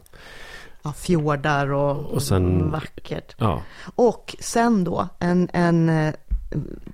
[0.84, 3.36] Ja, fjordar och, och sen, vackert.
[3.38, 3.62] Ja.
[3.96, 6.14] Och sen då en, en eh,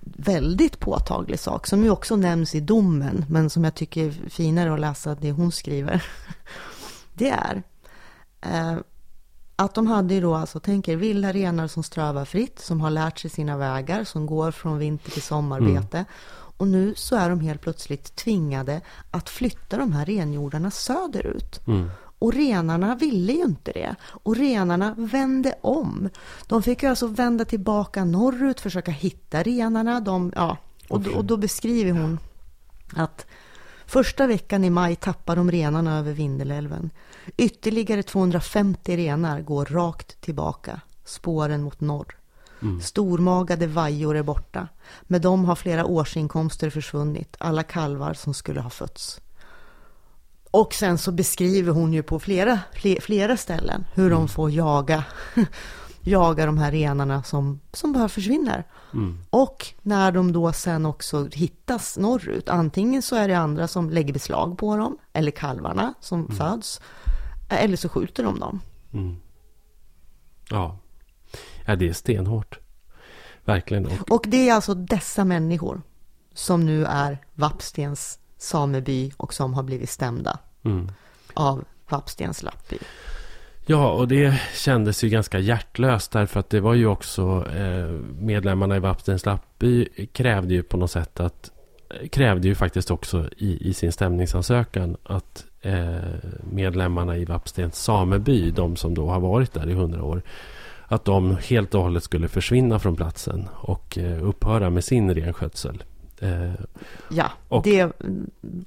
[0.03, 4.73] väldigt påtaglig sak som ju också nämns i domen, men som jag tycker är finare
[4.73, 6.03] att läsa det hon skriver.
[7.13, 7.63] Det är
[8.41, 8.77] eh,
[9.59, 13.19] att de hade ju då alltså, tänker vilda renar som strövar fritt, som har lärt
[13.19, 15.97] sig sina vägar, som går från vinter till sommarbete.
[15.97, 16.07] Mm.
[16.57, 21.67] Och nu så är de helt plötsligt tvingade att flytta de här renjordarna söderut.
[21.67, 21.89] Mm.
[22.19, 23.95] Och renarna ville ju inte det.
[24.05, 26.09] Och renarna vände om.
[26.47, 29.99] De fick ju alltså vända tillbaka norrut, försöka hitta renarna.
[29.99, 30.57] De, ja,
[30.89, 32.19] och, då, och då beskriver hon
[32.95, 33.25] att
[33.87, 36.89] Första veckan i maj tappar de renarna över Vindelälven.
[37.37, 42.17] Ytterligare 250 renar går rakt tillbaka, spåren mot norr.
[42.61, 42.81] Mm.
[42.81, 44.67] Stormagade vajor är borta.
[45.03, 49.21] Med dem har flera årsinkomster försvunnit, alla kalvar som skulle ha fötts.
[50.51, 52.59] Och sen så beskriver hon ju på flera,
[53.01, 54.17] flera ställen hur mm.
[54.17, 55.03] de får jaga
[56.01, 58.63] jaga de här renarna som, som bara försvinner.
[58.93, 59.19] Mm.
[59.29, 64.13] Och när de då sen också hittas norrut, antingen så är det andra som lägger
[64.13, 66.37] beslag på dem, eller kalvarna som mm.
[66.37, 66.81] föds,
[67.49, 68.61] eller så skjuter de dem.
[68.93, 69.15] Mm.
[70.49, 70.77] Ja.
[71.65, 72.59] ja, det är stenhårt.
[73.45, 73.85] Verkligen.
[73.85, 74.11] Och...
[74.11, 75.81] och det är alltså dessa människor
[76.33, 80.91] som nu är Vapstens sameby och som har blivit stämda mm.
[81.33, 82.77] av Vapstens lappby.
[83.69, 88.75] Ja, och det kändes ju ganska hjärtlöst därför att det var ju också eh, medlemmarna
[88.75, 91.51] i Vapstens lappby krävde ju på något sätt att
[91.89, 95.97] eh, krävde ju faktiskt också i, i sin stämningsansökan att eh,
[96.51, 100.21] medlemmarna i Vapstens sameby, de som då har varit där i hundra år,
[100.85, 105.83] att de helt och hållet skulle försvinna från platsen och eh, upphöra med sin renskötsel.
[106.21, 106.51] Eh,
[107.09, 107.91] ja, och, det...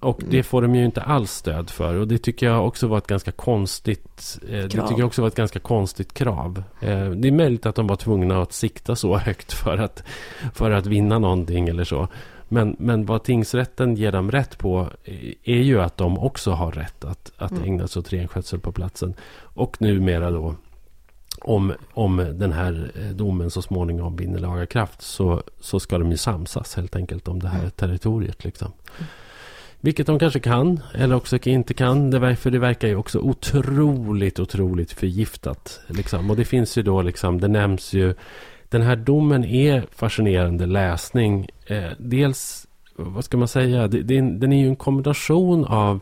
[0.00, 1.94] Och det får de ju inte alls stöd för.
[1.94, 4.38] Och det tycker jag också var ett ganska konstigt...
[4.48, 6.62] Eh, det tycker jag också var ett ganska konstigt krav.
[6.80, 10.02] Eh, det är möjligt att de var tvungna att sikta så högt för att,
[10.54, 12.08] för att vinna någonting eller så.
[12.52, 14.88] Men, men vad tingsrätten ger dem rätt på
[15.44, 17.64] är ju att de också har rätt att, att mm.
[17.64, 19.14] ägna sig åt renskötsel på platsen.
[19.40, 20.54] Och numera då
[21.40, 26.10] om, om den här eh, domen så småningom vinner laga kraft så, så ska de
[26.10, 27.70] ju samsas helt enkelt om det här mm.
[27.70, 28.44] territoriet.
[28.44, 28.72] Liksom.
[29.80, 32.10] Vilket de kanske kan eller också inte kan.
[32.10, 35.80] Det, för det verkar ju också otroligt, otroligt förgiftat.
[35.86, 36.30] Liksom.
[36.30, 38.14] Och det finns ju då, liksom, det nämns ju.
[38.68, 41.48] Den här domen är fascinerande läsning.
[41.66, 46.00] Eh, dels, vad ska man säga, det, det, den är ju en kombination av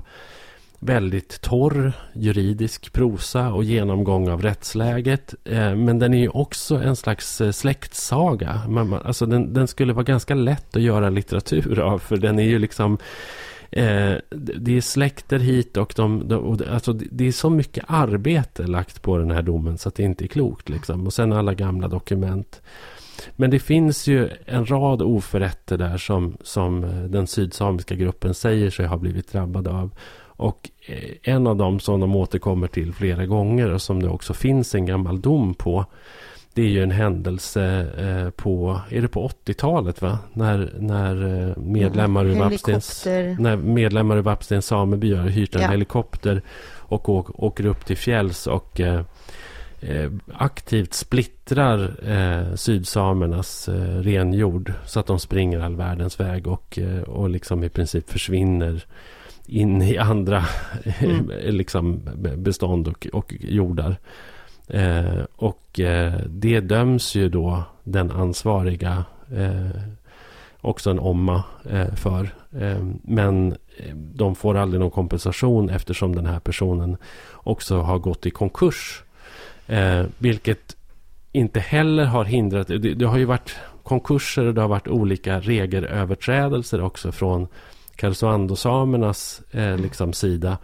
[0.79, 5.35] väldigt torr juridisk prosa och genomgång av rättsläget.
[5.45, 8.63] Eh, men den är ju också en slags eh, släktsaga.
[9.05, 11.99] Alltså den, den, skulle vara ganska lätt att göra litteratur av.
[11.99, 12.99] För den är ju liksom
[13.71, 18.67] Eh, det är släkter hit och, de, de, och alltså, det är så mycket arbete
[18.67, 20.69] lagt på den här domen så att det inte är klokt.
[20.69, 21.07] Liksom.
[21.07, 22.63] Och sen alla gamla dokument.
[23.37, 28.71] Men det finns ju en rad oförrätter där som, som eh, den sydsamiska gruppen säger
[28.71, 29.91] sig ha blivit drabbad av.
[30.39, 34.35] Och eh, en av dem som de återkommer till flera gånger och som det också
[34.35, 35.85] finns en gammal dom på.
[36.55, 40.19] Det är ju en händelse eh, på, är det på 80-talet va?
[40.33, 41.15] När, när
[41.59, 43.07] medlemmar ja, ur Vapstens,
[43.39, 45.69] när medlemmar ur Vapstens sameby har hyrt en ja.
[45.69, 46.43] helikopter
[46.77, 47.09] och
[47.45, 48.81] åker upp till fjälls och
[49.81, 56.79] Eh, aktivt splittrar eh, sydsamernas eh, renjord så att de springer all världens väg och,
[56.79, 58.85] eh, och liksom i princip försvinner
[59.49, 60.45] in i andra
[61.01, 61.31] mm.
[61.45, 62.01] liksom
[62.37, 63.97] bestånd och, och jordar.
[64.69, 69.05] Eh, och eh, det döms ju då den ansvariga
[69.37, 69.81] eh,
[70.61, 72.35] också en omma eh, för.
[73.03, 73.57] men
[74.15, 76.97] de får aldrig någon kompensation eftersom den här personen
[77.33, 79.03] också har gått i konkurs
[79.69, 80.77] Eh, vilket
[81.33, 82.67] inte heller har hindrat...
[82.67, 87.49] Det, det, har ju varit konkurser och det har varit olika regelöverträdelser också från
[87.99, 90.59] Karesuando-samernas eh, liksom sida.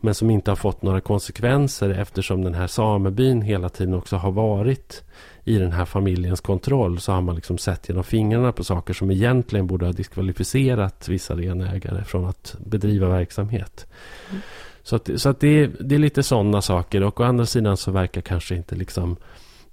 [0.00, 4.32] Men som inte har fått några konsekvenser eftersom den här samebyn hela tiden också har
[4.32, 5.04] varit
[5.44, 7.00] i den här familjens kontroll.
[7.00, 11.34] Så har man liksom sett genom fingrarna på saker som egentligen borde ha diskvalificerat vissa
[11.34, 13.86] renägare från att bedriva verksamhet.
[14.30, 14.42] Mm.
[14.82, 17.02] Så, att, så att det, är, det är lite sådana saker.
[17.02, 19.16] Och å andra sidan så verkar kanske inte liksom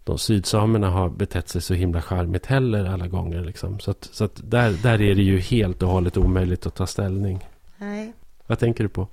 [0.10, 3.42] de sydsamerna ha betett sig så himla charmigt heller alla gånger.
[3.42, 3.80] Liksom.
[3.80, 6.88] Så, att, så att där, där är det ju helt och hållet omöjligt att ta
[6.88, 7.48] ställning.
[7.78, 8.14] Nej.
[8.48, 9.08] Vad tänker du på?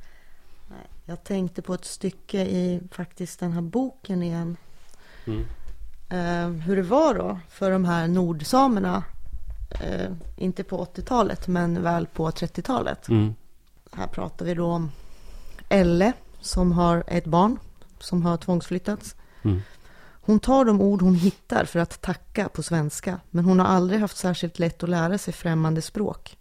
[1.08, 4.56] Jag tänkte på ett stycke i faktiskt den här boken igen.
[5.24, 5.40] Mm.
[6.12, 9.04] Uh, hur det var då för de här nordsamerna.
[9.84, 13.08] Uh, inte på 80-talet men väl på 30-talet.
[13.08, 13.34] Mm.
[13.92, 14.90] Här pratar vi då om
[15.68, 17.58] Elle som har ett barn
[17.98, 19.16] som har tvångsflyttats.
[19.42, 19.62] Mm.
[20.26, 24.00] Hon tar de ord hon hittar för att tacka på svenska, men hon har aldrig
[24.00, 26.38] haft särskilt lätt att lära sig främmande språk.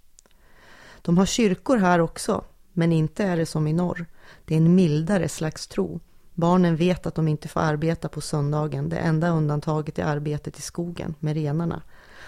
[1.02, 2.44] De har kyrkor här också,
[2.74, 4.06] men inte är det som i norr.
[4.46, 6.00] Det är en mildare slags tro.
[6.34, 8.90] Barnen vet att de inte får arbeta på söndagen.
[8.90, 11.82] Det enda undantaget är arbetet i skogen med renarna.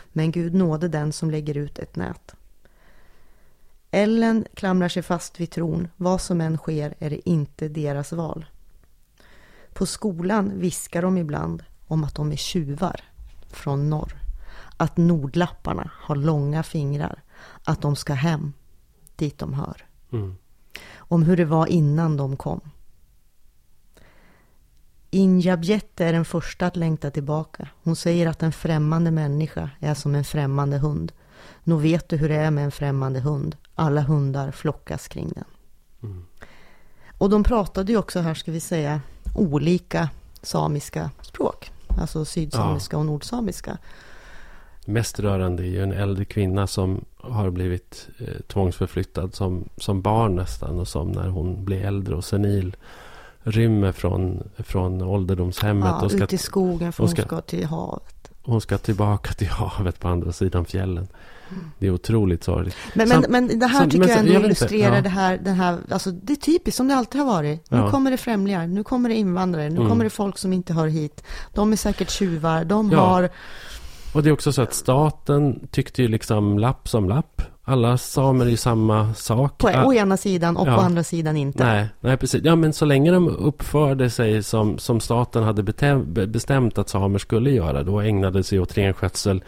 [0.10, 2.36] Men Gud nåde den som lägger ut ett nät.
[3.91, 5.88] Ellen klamrar sig fast vid tron.
[5.96, 8.46] Vad som än sker är det inte deras val.
[9.78, 13.02] På skolan viskar de ibland om att de är tjuvar
[13.50, 14.18] från norr.
[14.78, 17.24] Att nordlapparna har långa fingrar.
[17.63, 18.54] Att de ska hem,
[19.16, 19.86] dit de hör.
[20.12, 20.38] Mm.
[20.96, 22.62] Om hur det var innan de kom.
[25.10, 27.70] Injabjette är den första att längta tillbaka.
[27.84, 31.12] Hon säger att en främmande människa är som en främmande hund.
[31.63, 33.58] Nog vet du hur det är med en främmande hund.
[33.76, 35.46] Alla hundar flockas kring den.
[36.04, 36.26] Mm.
[37.18, 39.02] Och de pratade ju också här, ska vi säga,
[39.36, 40.10] olika
[40.42, 41.72] samiska språk.
[42.02, 43.00] Alltså sydsamiska ja.
[43.00, 43.78] och nordsamiska.
[44.86, 50.36] Mest rörande är ju en äldre kvinna som har blivit eh, tvångsförflyttad som, som barn
[50.36, 50.80] nästan.
[50.80, 52.76] Och som när hon blir äldre och senil
[53.40, 55.90] rymmer från, från ålderdomshemmet.
[56.00, 58.32] Ja, och ska, ut i skogen för hon ska, hon ska till havet.
[58.44, 61.08] Hon ska tillbaka till havet på andra sidan fjällen.
[61.79, 62.75] Det är otroligt sorgligt.
[62.93, 65.01] Men, men, men det här tycker jag ändå jag illustrerar ja.
[65.01, 67.71] det här, den här, alltså det är typiskt som det alltid har varit.
[67.71, 67.91] Nu ja.
[67.91, 69.89] kommer det främlingar, nu kommer det invandrare, nu mm.
[69.89, 71.23] kommer det folk som inte hör hit.
[71.53, 72.99] De är säkert tjuvar, de ja.
[72.99, 73.29] har...
[74.13, 77.41] Och det är också så att staten tyckte ju liksom lapp som lapp.
[77.69, 79.57] Alla samer är ju samma sak.
[79.57, 80.75] På å ena sidan och ja.
[80.75, 81.63] på andra sidan inte.
[81.63, 82.43] Nej, nej, precis.
[82.43, 85.63] Ja, men så länge de uppförde sig som, som staten hade
[86.27, 89.43] bestämt att samer skulle göra, då ägnade sig åt renskötsel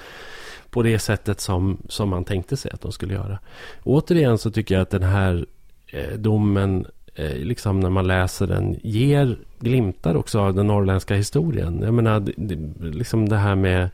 [0.72, 3.40] på det sättet som, som man tänkte sig att de skulle göra.
[3.84, 5.46] Återigen så tycker jag att den här
[5.88, 11.82] eh, domen, eh, liksom när man läser den, ger glimtar också av den norrländska historien.
[11.84, 12.56] Jag menar, det,
[12.96, 13.90] liksom det här med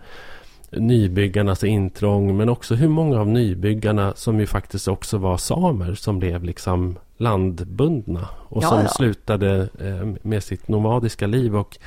[0.71, 6.19] nybyggarnas intrång, men också hur många av nybyggarna som ju faktiskt också var samer som
[6.19, 8.87] blev liksom landbundna och ja, som ja.
[8.87, 11.77] slutade eh, med sitt nomadiska liv och,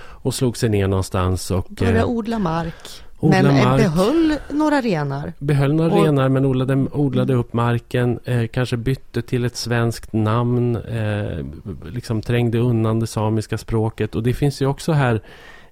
[0.00, 1.66] och slog sig ner någonstans och...
[1.70, 3.03] Började eh, odla mark.
[3.24, 5.32] Odla men mark, behöll några renar.
[5.38, 8.18] Behöll några och, renar men odlade, odlade upp marken.
[8.24, 10.76] Eh, kanske bytte till ett svenskt namn.
[10.76, 11.44] Eh,
[11.84, 14.14] liksom trängde undan det samiska språket.
[14.14, 15.20] Och det finns ju också här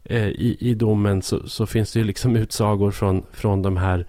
[0.05, 4.07] eh, i, i domen så, så, finns det ju liksom utsagor från, från de här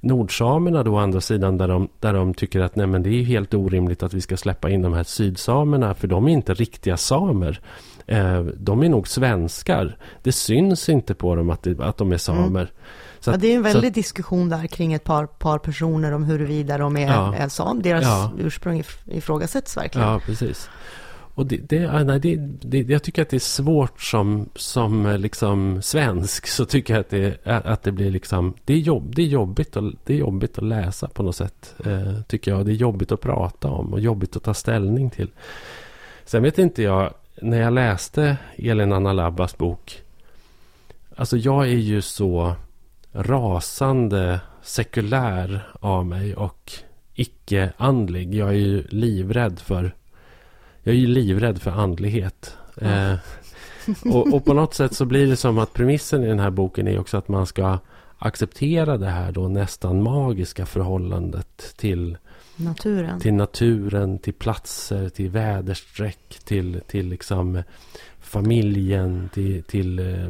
[0.00, 3.22] nordsamerna då å andra sidan där de, där de tycker att nej men det är
[3.22, 6.96] helt orimligt att vi ska släppa in de här sydsamerna för de är inte riktiga
[6.96, 7.60] samer.
[8.08, 9.96] Eh, de är nog svenskar.
[10.22, 12.60] Det syns inte på dem att, det, att de är samer.
[12.60, 12.72] Mm.
[13.20, 16.78] Så, ja, det är en väldig diskussion där kring ett par, par personer om huruvida
[16.78, 17.82] de är, ja, är sam.
[17.82, 18.32] Deras ja.
[18.38, 20.08] ursprung ifrågasätts verkligen.
[20.08, 20.70] Ja, precis.
[21.34, 25.82] Och det, det, nej, det, det, jag tycker att det är svårt som, som liksom
[25.82, 26.46] svensk.
[26.46, 28.54] Så tycker jag att det, att det blir liksom...
[28.64, 31.74] Det är, jobb, det, är jobbigt att, det är jobbigt att läsa på något sätt.
[31.84, 32.66] Eh, tycker jag.
[32.66, 35.30] Det är jobbigt att prata om och jobbigt att ta ställning till.
[36.24, 37.14] Sen vet inte jag.
[37.42, 40.02] När jag läste Elin Anna Labbas bok.
[41.16, 42.54] Alltså jag är ju så
[43.12, 46.34] rasande sekulär av mig.
[46.34, 46.72] Och
[47.14, 48.34] icke-andlig.
[48.34, 49.94] Jag är ju livrädd för
[50.82, 52.56] jag är ju livrädd för andlighet.
[52.76, 53.14] Eh,
[54.04, 56.88] och, och, på något sätt så blir det som att premissen i den här boken
[56.88, 57.78] är också att man ska
[58.18, 62.18] acceptera det här då nästan magiska förhållandet till
[62.58, 67.62] naturen, till, naturen, till platser, till väderstreck, till, till liksom
[68.20, 69.62] familjen, till...
[69.62, 70.28] till eh,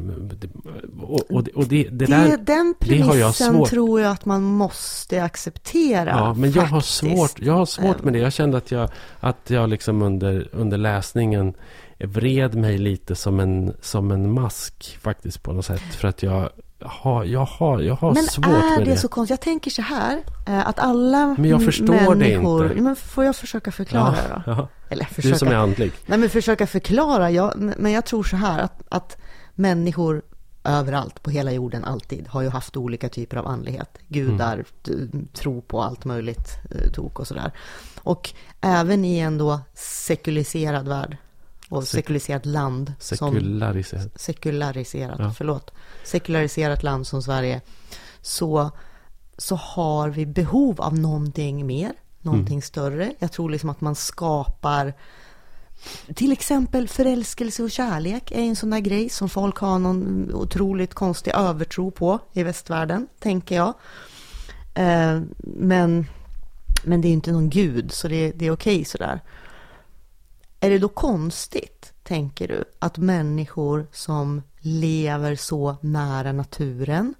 [1.01, 3.69] och, och, och det, det, där, den premissen det har jag svårt.
[3.69, 6.11] tror jag att man måste acceptera.
[6.11, 8.19] Ja, men jag har svårt, jag har svårt med det.
[8.19, 11.55] Jag kände att jag, att jag liksom under, under läsningen
[11.99, 15.95] vred mig lite som en, som en mask faktiskt på något sätt.
[15.95, 18.61] För att jag jag har, jag har svårt med det.
[18.61, 19.31] Men är det så konstigt?
[19.31, 22.83] Jag tänker så här, eh, att alla Men jag förstår människor, det inte.
[22.83, 24.53] Men får jag försöka förklara ja, då?
[24.53, 24.69] Ja.
[24.89, 25.93] Eller försöka, du som är andlig.
[26.07, 27.31] Nej, men försöka förklara.
[27.31, 29.17] Jag, men jag tror så här, att, att
[29.55, 30.23] människor
[30.65, 33.99] överallt på hela jorden alltid har ju haft olika typer av andlighet.
[34.09, 35.29] Gudar, mm.
[35.33, 37.53] tro på allt möjligt eh, tok och sådär.
[38.03, 41.17] Och även i en då sekuliserad värld
[41.69, 42.93] och sekulariserat land.
[42.99, 44.03] Sekulariserat.
[44.03, 45.33] Som, sekulariserat, ja.
[45.37, 45.71] förlåt.
[46.05, 47.61] Sekulariserat land som Sverige.
[48.21, 48.71] Så,
[49.37, 52.63] så har vi behov av någonting mer, någonting mm.
[52.63, 53.13] större.
[53.19, 54.95] Jag tror liksom att man skapar
[56.15, 60.95] till exempel förälskelse och kärlek är en sån där grej som folk har någon otroligt
[60.95, 63.75] konstig övertro på i västvärlden, tänker jag.
[64.75, 66.07] Eh, men,
[66.85, 69.21] men det är inte någon gud, så det, det är okej okay sådär.
[70.61, 77.15] Är det då konstigt, tänker du, att människor som lever så nära naturen,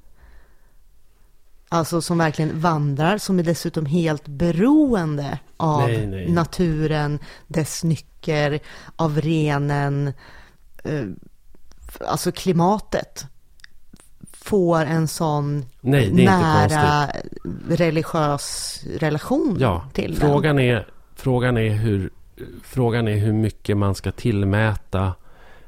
[1.69, 6.33] alltså som verkligen vandrar, som är dessutom helt beroende av nej, nej.
[6.33, 8.61] naturen, dess nycker,
[8.97, 10.13] av renen,
[10.85, 11.05] eh,
[12.01, 13.27] alltså klimatet,
[14.33, 17.11] får en sån nej, nära
[17.69, 20.65] religiös relation ja, till frågan den.
[20.65, 22.11] Är, frågan är hur
[22.63, 25.15] frågan är hur mycket man ska tillmäta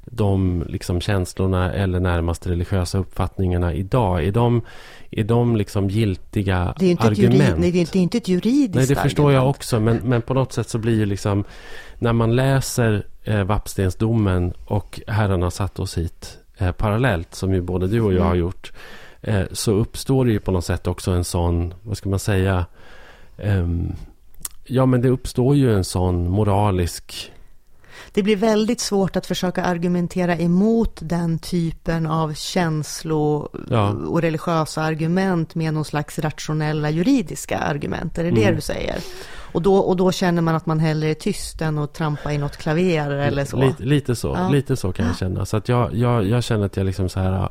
[0.04, 4.24] de liksom känslorna eller närmast religiösa uppfattningarna idag.
[4.24, 4.62] Är de,
[5.10, 7.34] är de liksom giltiga det är inte argument?
[7.34, 9.44] Jurid, nej, det är inte ett juridiskt Nej, det förstår argument.
[9.44, 9.80] jag också.
[9.80, 11.44] Men, men på något sätt så blir ju liksom...
[11.98, 17.86] När man läser eh, Vappstensdomen och herrarna satt oss hit eh, parallellt, som ju både
[17.86, 18.28] du och jag mm.
[18.28, 18.72] har gjort,
[19.20, 22.66] eh, så uppstår det ju på något sätt också en sån, vad ska man säga,
[23.36, 23.92] um,
[24.72, 27.32] Ja, men det uppstår ju en sån moralisk...
[28.12, 33.88] Det blir väldigt svårt att försöka argumentera emot den typen av känslo ja.
[33.90, 38.18] och religiösa argument med någon slags rationella juridiska argument.
[38.18, 38.42] Är det mm.
[38.42, 38.98] det du säger?
[39.52, 42.38] Och då, och då känner man att man hellre är tyst än att trampa i
[42.38, 43.56] något klaver eller så?
[43.56, 44.48] Lite, lite så, ja.
[44.48, 45.46] lite så kan jag känna.
[45.46, 47.48] Så att jag, jag, jag känner att jag liksom så här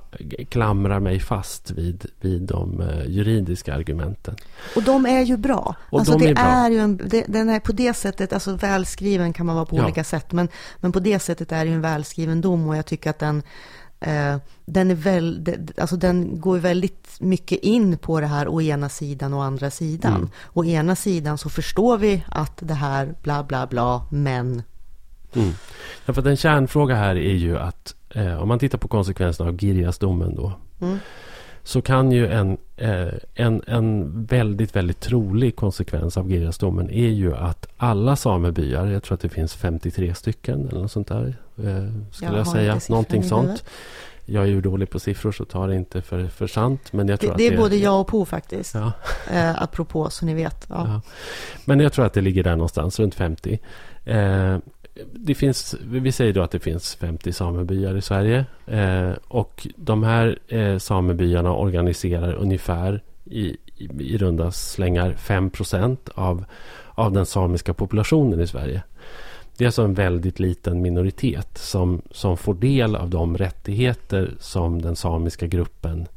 [0.50, 4.36] klamrar mig fast vid, vid de uh, juridiska argumenten.
[4.76, 5.76] Och de är ju bra.
[5.90, 6.44] Och alltså de det är, bra.
[6.44, 9.78] är ju en, det, den är på det sättet, alltså välskriven kan man vara på
[9.78, 9.84] ja.
[9.84, 10.32] olika sätt.
[10.32, 10.48] Men,
[10.80, 13.38] men på det sättet är det ju en välskriven dom och jag tycker att den
[13.38, 13.44] Eh,
[14.66, 19.34] den, är väl, alltså den går väldigt mycket in på det här å ena sidan
[19.34, 20.16] och andra sidan.
[20.16, 20.30] Mm.
[20.54, 24.64] Å ena sidan så förstår vi att det här bla bla bla, men...
[25.34, 25.54] Mm.
[26.06, 29.58] Ja, för en kärnfråga här är ju att eh, om man tittar på konsekvenserna av
[29.58, 30.54] Girjasdomen då.
[30.82, 30.98] Mm.
[31.64, 37.36] Så kan ju en, eh, en, en väldigt, väldigt trolig konsekvens av Girjasdomen är ju
[37.36, 41.34] att alla samebyar, jag tror att det finns 53 stycken eller något sånt där, eh,
[42.12, 42.80] skulle jag, jag säga.
[42.90, 43.64] Någonting sånt.
[44.32, 46.94] Jag är ju dålig på siffror så tar det inte för, för sant.
[46.94, 48.76] Men jag tror det, att det är både jag och Po faktiskt.
[48.76, 48.92] Ja.
[49.32, 50.66] Eh, apropå så ni vet.
[50.70, 50.88] Ja.
[50.88, 51.02] ja.
[51.66, 53.60] Men jag tror att det ligger där någonstans, runt 50.
[54.06, 54.58] Eh,
[55.14, 58.46] det finns, vi säger då att det finns 50 samebyar i Sverige.
[58.68, 65.52] Eh, och de här eh, samebyarna organiserar ungefär i, i, i runda slängar 5
[66.16, 66.46] av,
[66.96, 68.82] av den samiska populationen i Sverige.
[69.60, 74.82] Det är alltså en väldigt liten minoritet som, som får del av de rättigheter som
[74.82, 76.08] den samiska gruppen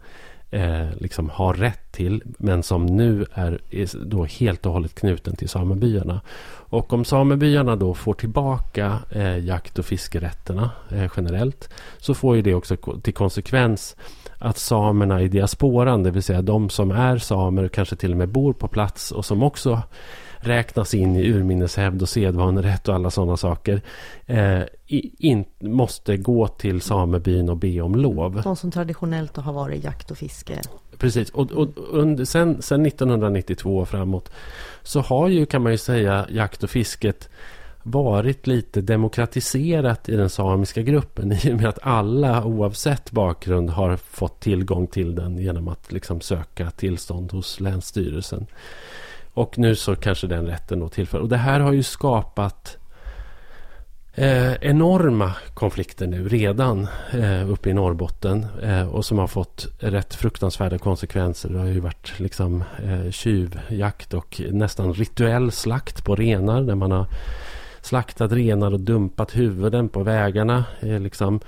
[0.51, 2.23] eh, liksom har rätt till.
[2.39, 6.21] Men som nu är, är då helt och hållet knuten till samebyarna.
[6.47, 11.75] Och om samebyarna då får tillbaka eh, jakt och fiskerätterna eh, generellt.
[11.99, 13.97] Så får ju det också till konsekvens
[14.39, 18.19] att samerna i diasporan, det vill säga de som är samer och kanske till och
[18.19, 19.83] med bor på plats och som också
[20.43, 23.83] räknas in i urminneshävd och sedvanerätt och alla sådana saker.
[24.27, 24.63] Eh,
[25.19, 28.41] in, måste gå till samebyn och be om lov.
[28.45, 30.61] De som traditionellt har varit jakt och fiske.
[30.99, 34.33] Precis, och, och under, sen, sen 1992 och framåt
[34.83, 37.29] så har ju kan man ju säga jakt och fisket
[37.83, 43.97] varit lite demokratiserat i den samiska gruppen i och med att alla oavsett bakgrund har
[43.97, 48.47] fått tillgång till den genom att liksom söka tillstånd hos Länsstyrelsen.
[49.35, 51.19] Och nu så kanske den rätten då tillför.
[51.19, 52.77] Och det här har ju skapat
[54.15, 58.47] eh, enorma konflikter nu redan eh, uppe i Norrbotten.
[58.63, 61.49] Eh, och som har fått rätt fruktansvärda konsekvenser.
[61.49, 66.63] Det har ju varit liksom eh, tjuvjakt och nästan rituell slakt på renar.
[66.63, 67.07] Där man har
[67.81, 70.65] slaktat renar och dumpat huvuden på vägarna.
[70.81, 71.41] Eh, liksom.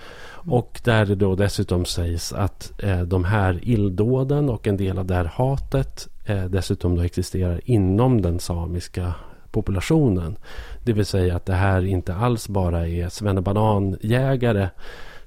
[0.46, 5.06] Och där det då dessutom sägs att eh, de här illdåden och en del av
[5.06, 9.14] det här hatet eh, dessutom då existerar inom den samiska
[9.50, 10.36] populationen.
[10.84, 14.68] Det vill säga att det här inte alls bara är svennebananjägare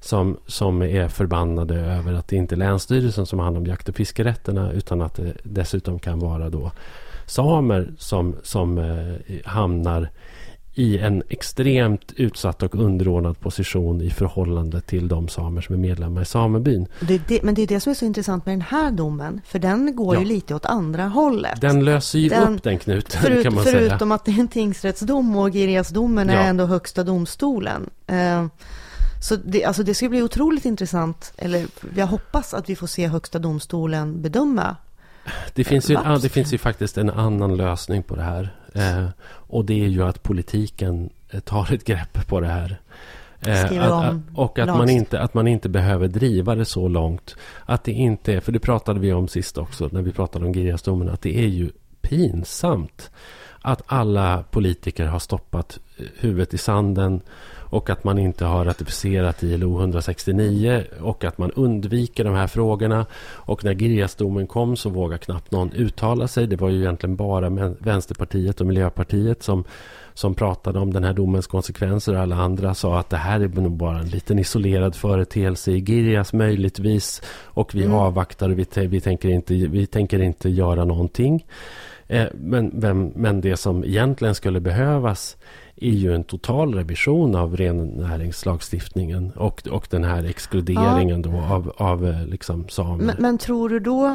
[0.00, 3.88] som, som är förbannade över att det inte är Länsstyrelsen som har hand om jakt
[3.88, 6.70] och fiskerätterna utan att det dessutom kan vara då
[7.26, 10.08] samer som, som eh, hamnar
[10.78, 16.22] i en extremt utsatt och underordnad position i förhållande till de samer som är medlemmar
[16.22, 16.86] i samebyn.
[17.00, 19.58] Det, det, men det är det som är så intressant med den här domen, för
[19.58, 20.20] den går ja.
[20.20, 21.60] ju lite åt andra hållet.
[21.60, 23.90] Den löser ju den, upp den knuten, förut, kan man förutom säga.
[23.90, 26.34] Förutom att det är en tingsrättsdom och Girjasdomen ja.
[26.34, 27.90] är ändå högsta domstolen.
[28.12, 28.46] Uh,
[29.22, 31.66] så det, alltså det ska bli otroligt intressant, eller
[31.96, 34.76] jag hoppas att vi får se högsta domstolen bedöma
[35.54, 38.57] det finns, ju, det finns ju faktiskt en annan lösning på det här.
[38.78, 42.80] Eh, och det är ju att politiken eh, tar ett grepp på det här.
[43.40, 47.36] Eh, att, och att man, inte, att man inte behöver driva det så långt.
[47.64, 50.52] Att det inte är, för det pratade vi om sist också när vi pratade om
[50.52, 51.08] Girjasdomen.
[51.08, 51.70] Att det är ju
[52.00, 53.10] pinsamt
[53.60, 55.78] att alla politiker har stoppat
[56.18, 57.20] huvudet i sanden
[57.70, 63.06] och att man inte har ratificerat ILO 169 och att man undviker de här frågorna.
[63.32, 66.46] Och när Girjasdomen kom så vågade knappt någon uttala sig.
[66.46, 69.64] Det var ju egentligen bara Vänsterpartiet och Miljöpartiet som
[70.18, 73.48] som pratade om den här domens konsekvenser och alla andra sa att det här är
[73.48, 77.96] nog bara en liten isolerad företeelse i Girjas möjligtvis och vi mm.
[77.96, 81.46] avvaktar och vi, vi, tänker inte, vi tänker inte göra någonting.
[82.06, 85.36] Eh, men, men, men det som egentligen skulle behövas
[85.80, 91.30] är ju en total revision av rennäringslagstiftningen och, och den här exkluderingen ja.
[91.30, 93.04] då av, av eh, liksom samer.
[93.04, 94.06] Men, men, tror du då,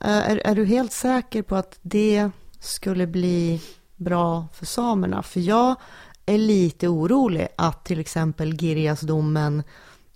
[0.00, 3.60] eh, är, är du helt säker på att det skulle bli
[3.96, 5.22] bra för samerna?
[5.22, 5.76] För jag
[6.26, 9.62] är lite orolig att till exempel Girjasdomen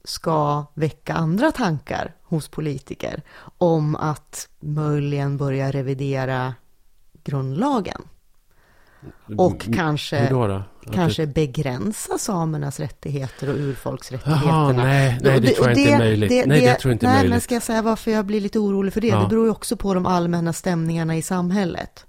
[0.04, 3.22] ska väcka andra tankar hos politiker
[3.58, 6.54] om att möjligen börja revidera
[7.24, 8.02] grundlagen.
[9.36, 10.32] Och kanske,
[10.92, 14.52] kanske begränsa samernas rättigheter och urfolksrättigheterna.
[14.52, 16.30] Jaha, nej, nej, det, tror jag inte är möjligt.
[16.30, 17.30] Det, nej, det, tror jag inte nej, möjligt.
[17.30, 19.06] men ska jag säga varför jag blir lite orolig för det?
[19.06, 19.20] Ja.
[19.20, 22.06] Det beror ju också på de allmänna stämningarna i samhället.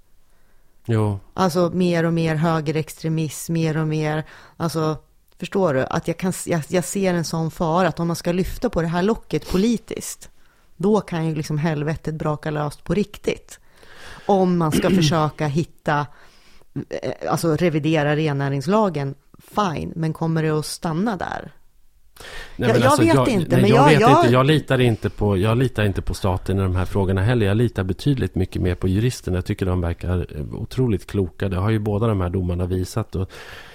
[0.84, 1.18] Jo.
[1.34, 4.24] Alltså mer och mer högerextremism, mer och mer,
[4.56, 4.96] alltså
[5.38, 5.84] förstår du?
[5.84, 8.82] Att jag, kan, jag, jag ser en sån fara att om man ska lyfta på
[8.82, 10.30] det här locket politiskt,
[10.76, 13.60] då kan ju liksom helvetet braka löst på riktigt.
[14.26, 16.06] Om man ska försöka hitta
[17.28, 21.52] alltså revidera rennäringslagen, fine, men kommer det att stanna där?
[22.56, 23.50] Nej, jag, alltså, jag, vet inte.
[23.50, 24.10] Nej, men jag, jag, jag...
[24.10, 24.32] Inte.
[24.32, 27.46] jag, litar inte på, jag litar inte på staten i de här frågorna heller.
[27.46, 29.36] Jag litar betydligt mycket mer på juristerna.
[29.36, 31.48] Jag tycker de verkar eh, otroligt kloka.
[31.48, 33.16] Det har ju båda de här domarna visat.
[33.16, 33.30] Och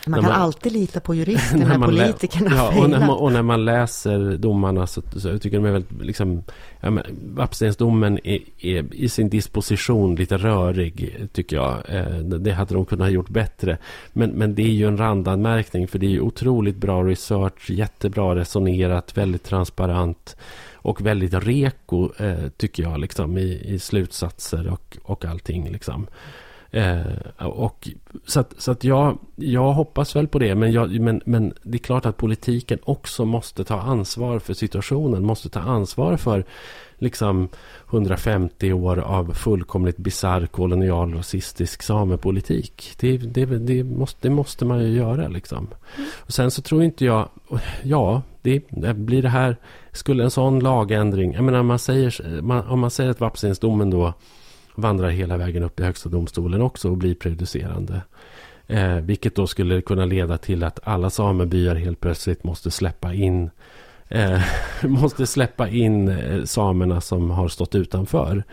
[0.06, 3.32] man kan man, alltid lita på juristerna när, när politikerna ja, och när, man, och
[3.32, 6.44] när man läser domarna så, så jag tycker de är väldigt, liksom,
[6.80, 11.78] ja, Vappstensdomen är, är, i sin disposition lite rörig, tycker jag.
[11.88, 13.78] Eh, det hade de kunnat ha gjort bättre.
[14.14, 18.36] Men, men det är ju en randanmärkning, för det är ju otroligt bra research, jättebra
[18.36, 20.36] resonerat, väldigt transparent
[20.74, 25.72] och väldigt reko, eh, tycker jag, liksom, i, i slutsatser och, och allting.
[25.72, 26.08] Liksom.
[26.72, 27.02] Eh,
[27.38, 27.90] och,
[28.26, 30.56] så att, så att jag, jag hoppas väl på det.
[30.56, 35.26] Men, jag, men, men det är klart att politiken också måste ta ansvar för situationen.
[35.26, 36.46] Måste ta ansvar för
[36.98, 37.50] liksom
[37.90, 42.94] 150 år av fullkomligt bisarr kolonial rasistisk samepolitik.
[43.00, 45.68] Det, det, det, måste, det måste man ju göra liksom.
[46.18, 47.30] Och sen så tror inte jag,
[47.84, 49.58] ja, det, blir det här,
[49.92, 54.14] skulle en sån lagändring, jag menar man säger, man, om man säger att Vapsinsdomen då
[54.82, 58.02] vandrar hela vägen upp i Högsta domstolen också och blir prejudicerande.
[58.68, 63.50] Eh, vilket då skulle kunna leda till att alla samebyar helt plötsligt måste släppa in
[64.08, 64.42] eh,
[64.84, 68.44] måste släppa in eh, samerna som har stått utanför.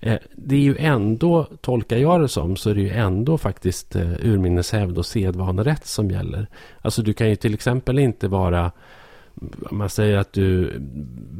[0.00, 3.96] Eh, det är ju ändå, tolkar jag det som, så är det ju ändå faktiskt
[3.96, 6.46] eh, urminneshävd och sedvanerätt som gäller.
[6.80, 8.72] Alltså du kan ju till exempel inte vara
[9.70, 10.72] man säger att du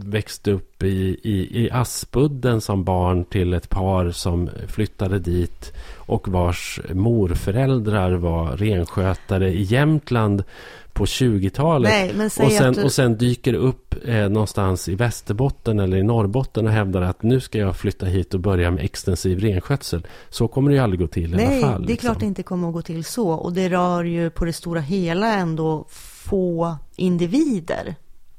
[0.05, 6.28] växte upp i, i, i Aspudden som barn till ett par som flyttade dit och
[6.28, 10.45] vars morföräldrar var renskötare i Jämtland
[10.93, 12.12] på 20-talet.
[12.41, 12.82] och, sen, du...
[12.84, 17.41] och sen dyker upp eh, någonstans i Västerbotten eller i Norrbotten och hävdar att nu
[17.41, 20.07] ska jag flytta hit och börja med extensiv renskötsel.
[20.30, 21.82] Så kommer det ju aldrig gå till Nej, i alla fall.
[21.82, 22.07] det är liksom.
[22.07, 23.30] klart det inte kommer att gå till så.
[23.30, 25.86] Och det rör ju på det stora hela ändå
[26.30, 27.94] få individer.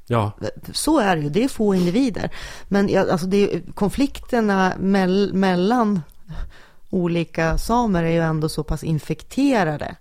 [0.06, 0.32] Ja.
[0.72, 2.30] Så är det ju, det är få individer.
[2.68, 6.00] Men alltså det, konflikterna mell, mellan
[6.90, 9.96] olika samer är ju ändå så pass infekterade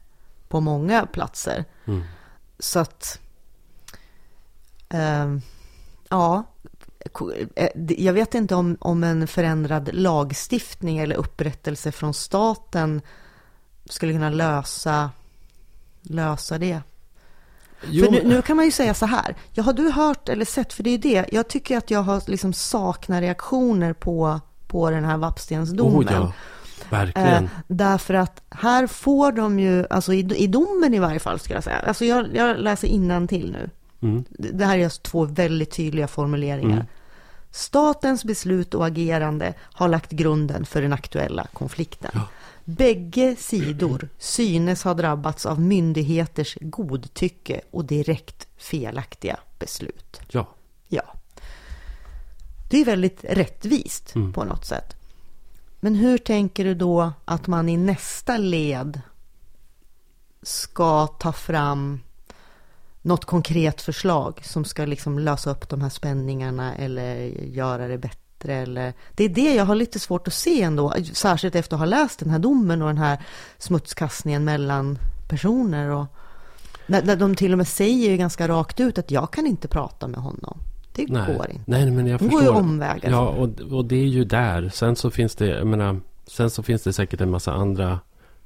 [0.48, 1.66] på många platser.
[1.86, 2.04] Mm.
[2.60, 3.20] Så att,
[4.90, 5.38] eh,
[6.10, 6.44] ja,
[7.56, 13.02] eh, jag vet inte om, om en förändrad lagstiftning eller upprättelse från staten
[13.86, 15.12] skulle kunna lösa,
[16.02, 16.82] lösa det.
[17.90, 18.06] Jo.
[18.06, 20.74] För nu, nu, kan man ju säga så här, ja, har du hört eller sett,
[20.74, 25.06] för det är det, jag tycker att jag har liksom saknat reaktioner på, på den
[25.06, 26.10] här Vappstensdomen.
[26.10, 26.34] Oh, ja.
[26.90, 27.44] Verkligen.
[27.44, 31.54] Eh, därför att här får de ju, alltså i, i domen i varje fall ska
[31.54, 33.70] jag säga, alltså jag, jag läser till nu.
[34.02, 34.24] Mm.
[34.30, 36.76] Det här är alltså två väldigt tydliga formuleringar.
[36.76, 36.86] Mm.
[37.52, 42.12] Statens beslut och agerande har lagt grunden för den aktuella konflikten.
[42.14, 42.28] Ja.
[42.66, 50.22] Bägge sidor synes ha drabbats av myndigheters godtycke och direkt felaktiga beslut.
[50.32, 50.48] Ja.
[50.88, 51.14] Ja.
[52.70, 54.34] Det är väldigt rättvist mm.
[54.34, 54.96] på något sätt.
[55.80, 59.02] Men hur tänker du då att man i nästa led
[60.42, 62.00] ska ta fram
[63.02, 68.21] något konkret förslag som ska liksom lösa upp de här spänningarna eller göra det bättre?
[68.50, 68.94] Eller...
[69.16, 72.20] Det är det jag har lite svårt att se ändå, särskilt efter att ha läst
[72.20, 73.18] den här domen och den här
[73.58, 75.90] smutskastningen mellan personer.
[75.90, 76.06] Och...
[76.86, 80.08] När de till och med säger ju ganska rakt ut att jag kan inte prata
[80.08, 80.58] med honom.
[80.96, 81.64] Det nej, går inte.
[81.66, 82.38] Nej, men jag förstår.
[82.38, 83.12] går ju omvägar.
[83.12, 84.70] Ja, och, och det är ju där.
[84.70, 88.00] Sen så finns det, jag menar, sen så finns det säkert en massa andra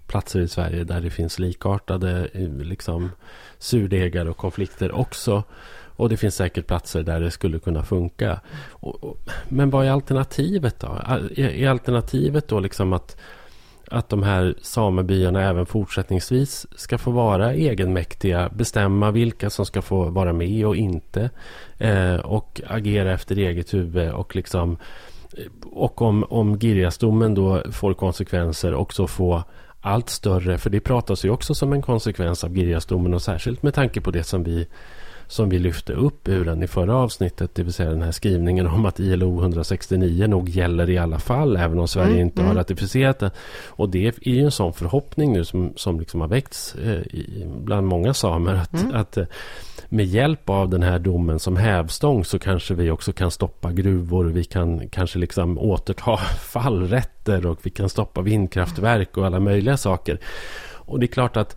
[0.08, 3.12] platser i Sverige där det finns likartade eh, liksom,
[3.60, 5.44] surdegar och konflikter också.
[5.96, 8.40] Och det finns säkert platser där det skulle kunna funka.
[8.70, 10.88] Och, och, men vad är alternativet då?
[11.06, 13.18] Är, är alternativet då liksom att
[13.92, 20.04] att de här samebyarna även fortsättningsvis ska få vara egenmäktiga, bestämma vilka som ska få
[20.10, 21.30] vara med och inte
[21.78, 24.78] eh, och agera efter eget huvud och liksom
[25.64, 29.44] och om, om Girjasdomen då får konsekvenser också få
[29.82, 33.74] allt större, för det pratas ju också som en konsekvens av Girjasdomen och särskilt med
[33.74, 34.68] tanke på det som vi
[35.28, 38.68] som vi lyfte upp ur den i förra avsnittet, det vill säga den här skrivningen
[38.68, 42.48] om att ILO 169 nog gäller i alla fall, även om Sverige mm, inte mm.
[42.48, 43.32] har ratificerat den.
[43.68, 47.48] Och det är ju en sån förhoppning nu som, som liksom har väckts eh, i,
[47.64, 48.96] bland många samer, att, mm.
[48.96, 49.26] att eh,
[49.90, 54.26] med hjälp av den här domen som hävstång så kanske vi också kan stoppa gruvor,
[54.26, 60.20] vi kan kanske liksom återta fallrätter och vi kan stoppa vindkraftverk och alla möjliga saker.
[60.74, 61.56] Och det är klart att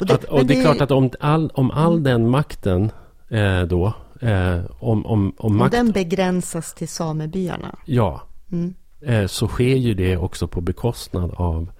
[0.00, 2.02] och det, att, och det är klart att om all, om all mm.
[2.02, 2.90] den makten
[3.30, 3.94] eh, då...
[4.20, 7.78] Eh, om, om, om, makt, den begränsas till samebyarna.
[7.84, 8.22] Ja.
[8.52, 8.74] Mm.
[9.00, 11.70] Eh, så sker ju det också på bekostnad av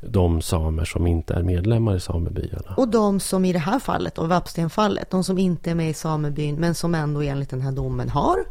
[0.00, 2.74] de samer som inte är medlemmar i samebyarna.
[2.76, 5.94] Och de som i det här fallet, och Vapstenfallet, de som inte är med i
[5.94, 8.44] samebyn men som ändå enligt den här domen har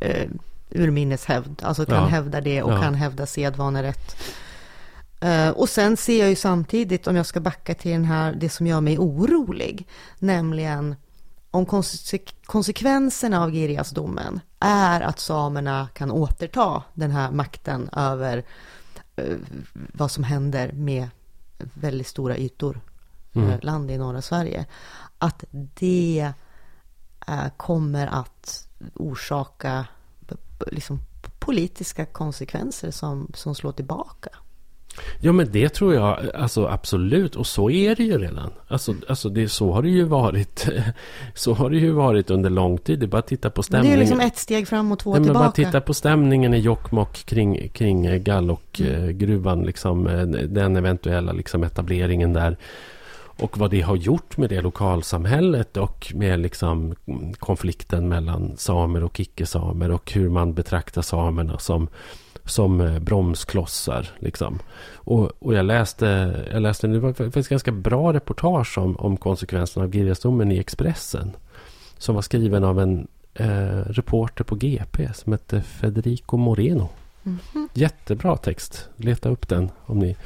[0.00, 0.30] eh,
[0.70, 2.06] urminneshävd, alltså kan ja.
[2.06, 2.80] hävda det och ja.
[2.80, 4.16] kan hävda sedvanerätt.
[5.24, 8.48] Uh, och sen ser jag ju samtidigt, om jag ska backa till den här, det
[8.48, 9.86] som gör mig orolig,
[10.18, 10.96] nämligen
[11.56, 18.44] om konsek konsekvenserna av Girjasdomen är att samerna kan återta den här makten över
[19.20, 19.36] uh,
[19.92, 21.08] vad som händer med
[21.58, 22.80] väldigt stora ytor
[23.34, 23.48] mm.
[23.48, 24.66] uh, land i norra Sverige.
[25.18, 26.32] Att det
[27.56, 29.86] kommer att orsaka
[30.66, 31.00] liksom,
[31.38, 34.28] politiska konsekvenser som, som slår tillbaka.
[35.20, 38.50] Ja men det tror jag alltså absolut och så är det ju redan.
[38.68, 40.68] Alltså, alltså det, så har det ju varit.
[41.34, 42.98] Så har det ju varit under lång tid.
[42.98, 43.98] Det är bara att titta på stämningen.
[43.98, 45.38] Det är liksom ett steg fram och två Nej, tillbaka.
[45.38, 49.62] Men bara titta på stämningen i Jokkmokk kring, kring Gallokgruvan.
[49.62, 50.04] Liksom,
[50.48, 52.56] den eventuella liksom, etableringen där.
[53.38, 56.94] Och vad det har gjort med det lokalsamhället och med liksom
[57.38, 61.88] konflikten mellan samer och icke-samer och hur man betraktar samerna som
[62.46, 64.10] som eh, bromsklossar.
[64.18, 64.58] Liksom.
[64.94, 69.84] Och, och jag läste, jag läste det var faktiskt ganska bra reportage om, om konsekvenserna
[69.84, 71.36] av Girjasdomen i Expressen.
[71.98, 76.88] som var skriven av en eh, reporter på GP som hette Federico Moreno.
[77.24, 77.68] Mm -hmm.
[77.74, 78.88] Jättebra text.
[78.96, 80.16] Leta upp den om ni,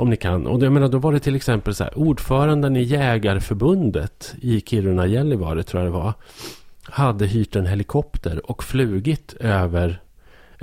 [0.00, 0.46] om ni kan.
[0.46, 5.06] Och jag menar, då var det till exempel så här, ordföranden i Jägarförbundet i Kiruna
[5.06, 6.14] Gällivare, tror jag det var,
[6.82, 10.00] hade hyrt en helikopter och flugit över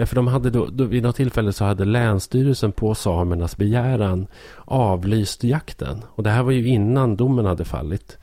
[0.06, 4.28] för de hade då, då, vid något tillfälle så hade Länsstyrelsen på samernas begäran
[4.66, 6.04] avlyst jakten.
[6.10, 8.18] Och det här var ju innan domen hade fallit.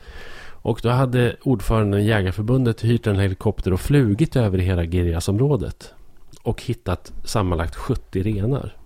[0.64, 5.94] Och då hade ordföranden i Jägarförbundet hyrt en helikopter och flugit över hela Girjasområdet.
[6.42, 8.76] Och hittat sammanlagt 70 renar.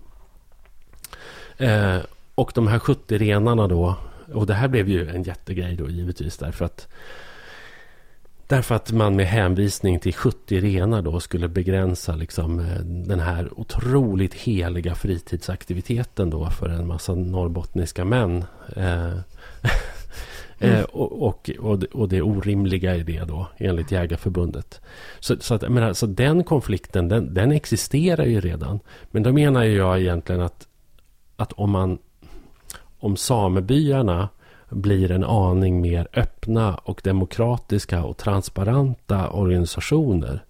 [1.56, 1.98] Eh,
[2.34, 3.96] och de här 70 renarna då.
[4.34, 6.36] Och det här blev ju en jättegrej då givetvis.
[6.36, 6.88] Därför att
[8.48, 13.60] Därför att man med hänvisning till 70 renar då skulle begränsa liksom eh, den här
[13.60, 18.44] otroligt heliga fritidsaktiviteten då för en massa norrbottniska män.
[18.76, 19.12] Eh,
[20.60, 20.74] Mm.
[20.74, 24.80] Eh, och, och, och, och, det orimliga i det då, enligt Jägarförbundet.
[25.20, 28.80] Så, så, att, menar, så den konflikten, den, den, existerar ju redan.
[29.10, 30.68] Men då menar jag egentligen att,
[31.36, 31.98] att om man...
[33.00, 34.28] Om samebyarna
[34.68, 40.44] blir en aning mer öppna och demokratiska och transparenta organisationer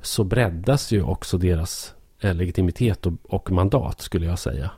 [0.00, 4.70] så breddas ju också deras eh, legitimitet och, och mandat skulle jag säga.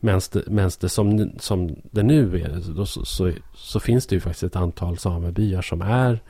[0.00, 4.20] Medan det, det som, som det nu är, då, så, så, så, finns det ju
[4.20, 6.20] faktiskt ett antal samebyar som är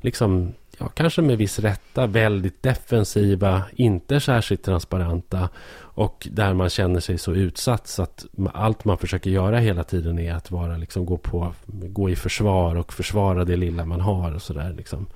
[0.00, 7.00] liksom, ja, kanske med viss rätta, väldigt defensiva, inte särskilt transparenta och där man känner
[7.00, 11.06] sig så utsatt så att allt man försöker göra hela tiden är att vara, liksom,
[11.06, 14.74] gå, på, gå i försvar och försvara det lilla man har och sådär.
[14.76, 15.06] Liksom.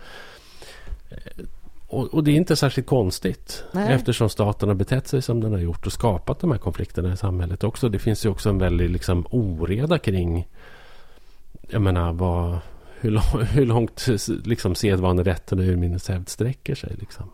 [1.87, 3.65] Och, och, det är inte särskilt konstigt.
[3.73, 3.93] Nej.
[3.93, 7.17] Eftersom staten har betett sig som den har gjort och skapat de här konflikterna i
[7.17, 7.89] samhället också.
[7.89, 10.47] Det finns ju också en väldig liksom, oreda kring
[11.69, 12.59] jag menar, vad,
[13.01, 14.07] hur, lång, hur långt
[14.45, 16.97] liksom, sedvanerätten och urminneshävd sträcker sig.
[16.99, 17.31] Liksom.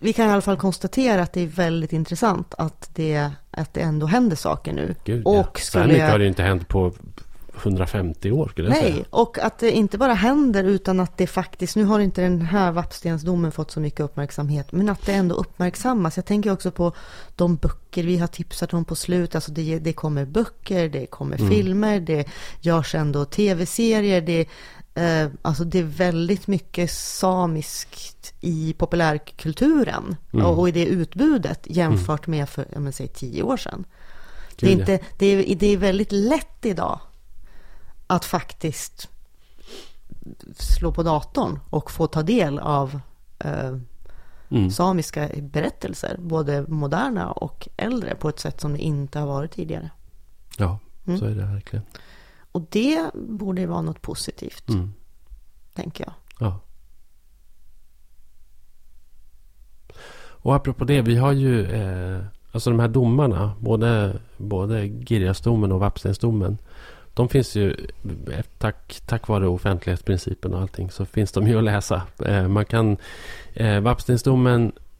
[0.00, 3.80] Vi kan i alla fall konstatera att det är väldigt intressant att det, att det
[3.80, 4.94] ändå händer saker nu.
[5.04, 5.60] Gud, och ja.
[5.60, 6.92] Så här mycket har det inte hänt på
[7.62, 9.04] 150 år skulle jag Nej, säga.
[9.10, 12.72] och att det inte bara händer utan att det faktiskt, nu har inte den här
[12.72, 16.16] Vappstensdomen fått så mycket uppmärksamhet, men att det ändå uppmärksammas.
[16.16, 16.92] Jag tänker också på
[17.36, 21.38] de böcker vi har tipsat om på slut, alltså det, det kommer böcker, det kommer
[21.38, 21.50] mm.
[21.50, 22.28] filmer, det
[22.60, 24.48] görs ändå tv-serier, det,
[24.94, 30.46] eh, alltså det är väldigt mycket samiskt i populärkulturen mm.
[30.46, 33.84] och, och, i det utbudet jämfört med för, jag menar, säg tio år sedan.
[34.56, 37.00] Det är, inte, det, är, det är väldigt lätt idag
[38.12, 39.08] att faktiskt
[40.56, 43.00] slå på datorn och få ta del av
[43.38, 43.76] eh,
[44.48, 44.70] mm.
[44.70, 49.90] samiska berättelser, både moderna och äldre, på ett sätt som det inte har varit tidigare.
[50.58, 51.18] Ja, mm.
[51.18, 51.84] så är det verkligen.
[52.52, 54.92] Och det borde vara något positivt, mm.
[55.74, 56.14] tänker jag.
[56.48, 56.60] Ja.
[60.44, 65.80] Och apropå det, vi har ju eh, alltså de här domarna, både, både Girjasdomen och
[65.80, 66.58] Vappstensdomen
[67.14, 67.70] de finns ju,
[68.32, 72.02] eh, tack, tack vare offentlighetsprincipen och allting, så finns de ju att läsa.
[72.26, 72.96] Eh, man kan,
[73.54, 73.80] eh,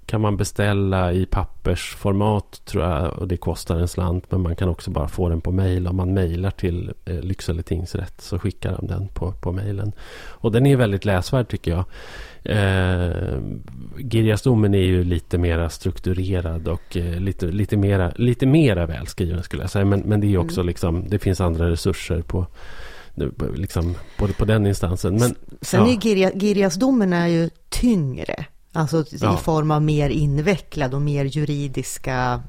[0.06, 4.30] kan man beställa i pappersformat tror jag och det kostar en slant.
[4.30, 5.86] Men man kan också bara få den på mail.
[5.86, 9.92] Om man mejlar till eh, Lycksele tingsrätt så skickar de den på, på mejlen.
[10.28, 11.84] Och den är väldigt läsvärd tycker jag.
[12.44, 13.40] Eh,
[13.98, 19.62] Girjasdomen är ju lite mera strukturerad och eh, lite, lite, mera, lite mera välskriven skulle
[19.62, 19.84] jag säga.
[19.84, 20.66] Men, men det är också mm.
[20.66, 22.46] liksom, det finns andra resurser på
[23.54, 25.14] liksom, både på den instansen.
[25.14, 25.92] Men, Sen ja.
[25.92, 28.46] är Girja, Girjasdomen är ju tyngre.
[28.72, 29.34] Alltså ja.
[29.34, 32.42] i form av mer invecklad och mer juridiska,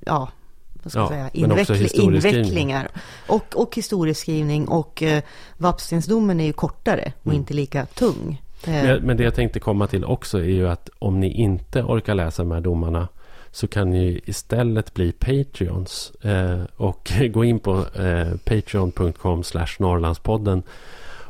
[0.00, 0.28] ja,
[0.72, 2.88] vad ska ja, säga, Inveckl invecklingar.
[3.26, 5.22] Och, och historieskrivning och eh,
[5.56, 7.38] Vapstensdomen är ju kortare och mm.
[7.38, 8.42] inte lika tung.
[8.66, 12.14] Men, men, det jag tänkte komma till också är ju att om ni inte orkar
[12.14, 13.08] läsa de här domarna
[13.50, 20.62] så kan ni istället bli Patreons eh, och gå in på eh, patreon.com slash Norrlandspodden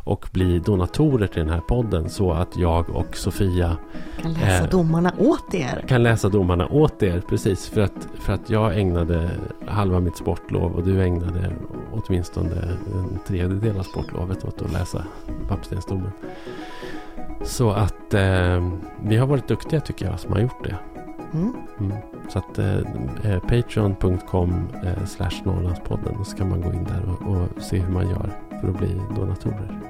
[0.04, 3.76] och bli donatorer till den här podden så att jag och Sofia
[4.22, 5.84] kan läsa eh, domarna åt er.
[5.88, 7.68] Kan läsa domarna åt er, precis.
[7.68, 9.30] För att, för att jag ägnade
[9.66, 11.52] halva mitt sportlov och du ägnade
[11.92, 15.04] åtminstone en tredjedel av sportlovet åt att läsa
[15.48, 16.12] Pappstensdomen.
[17.44, 18.72] Så att eh,
[19.02, 20.76] vi har varit duktiga tycker jag som har gjort det.
[21.32, 21.52] Mm.
[21.80, 21.92] Mm.
[22.28, 22.78] Så att eh,
[23.24, 26.24] eh patreon.com eh, slash Norrlandspodden.
[26.24, 29.00] Så kan man gå in där och, och, se hur man gör för att bli
[29.16, 29.80] donatorer.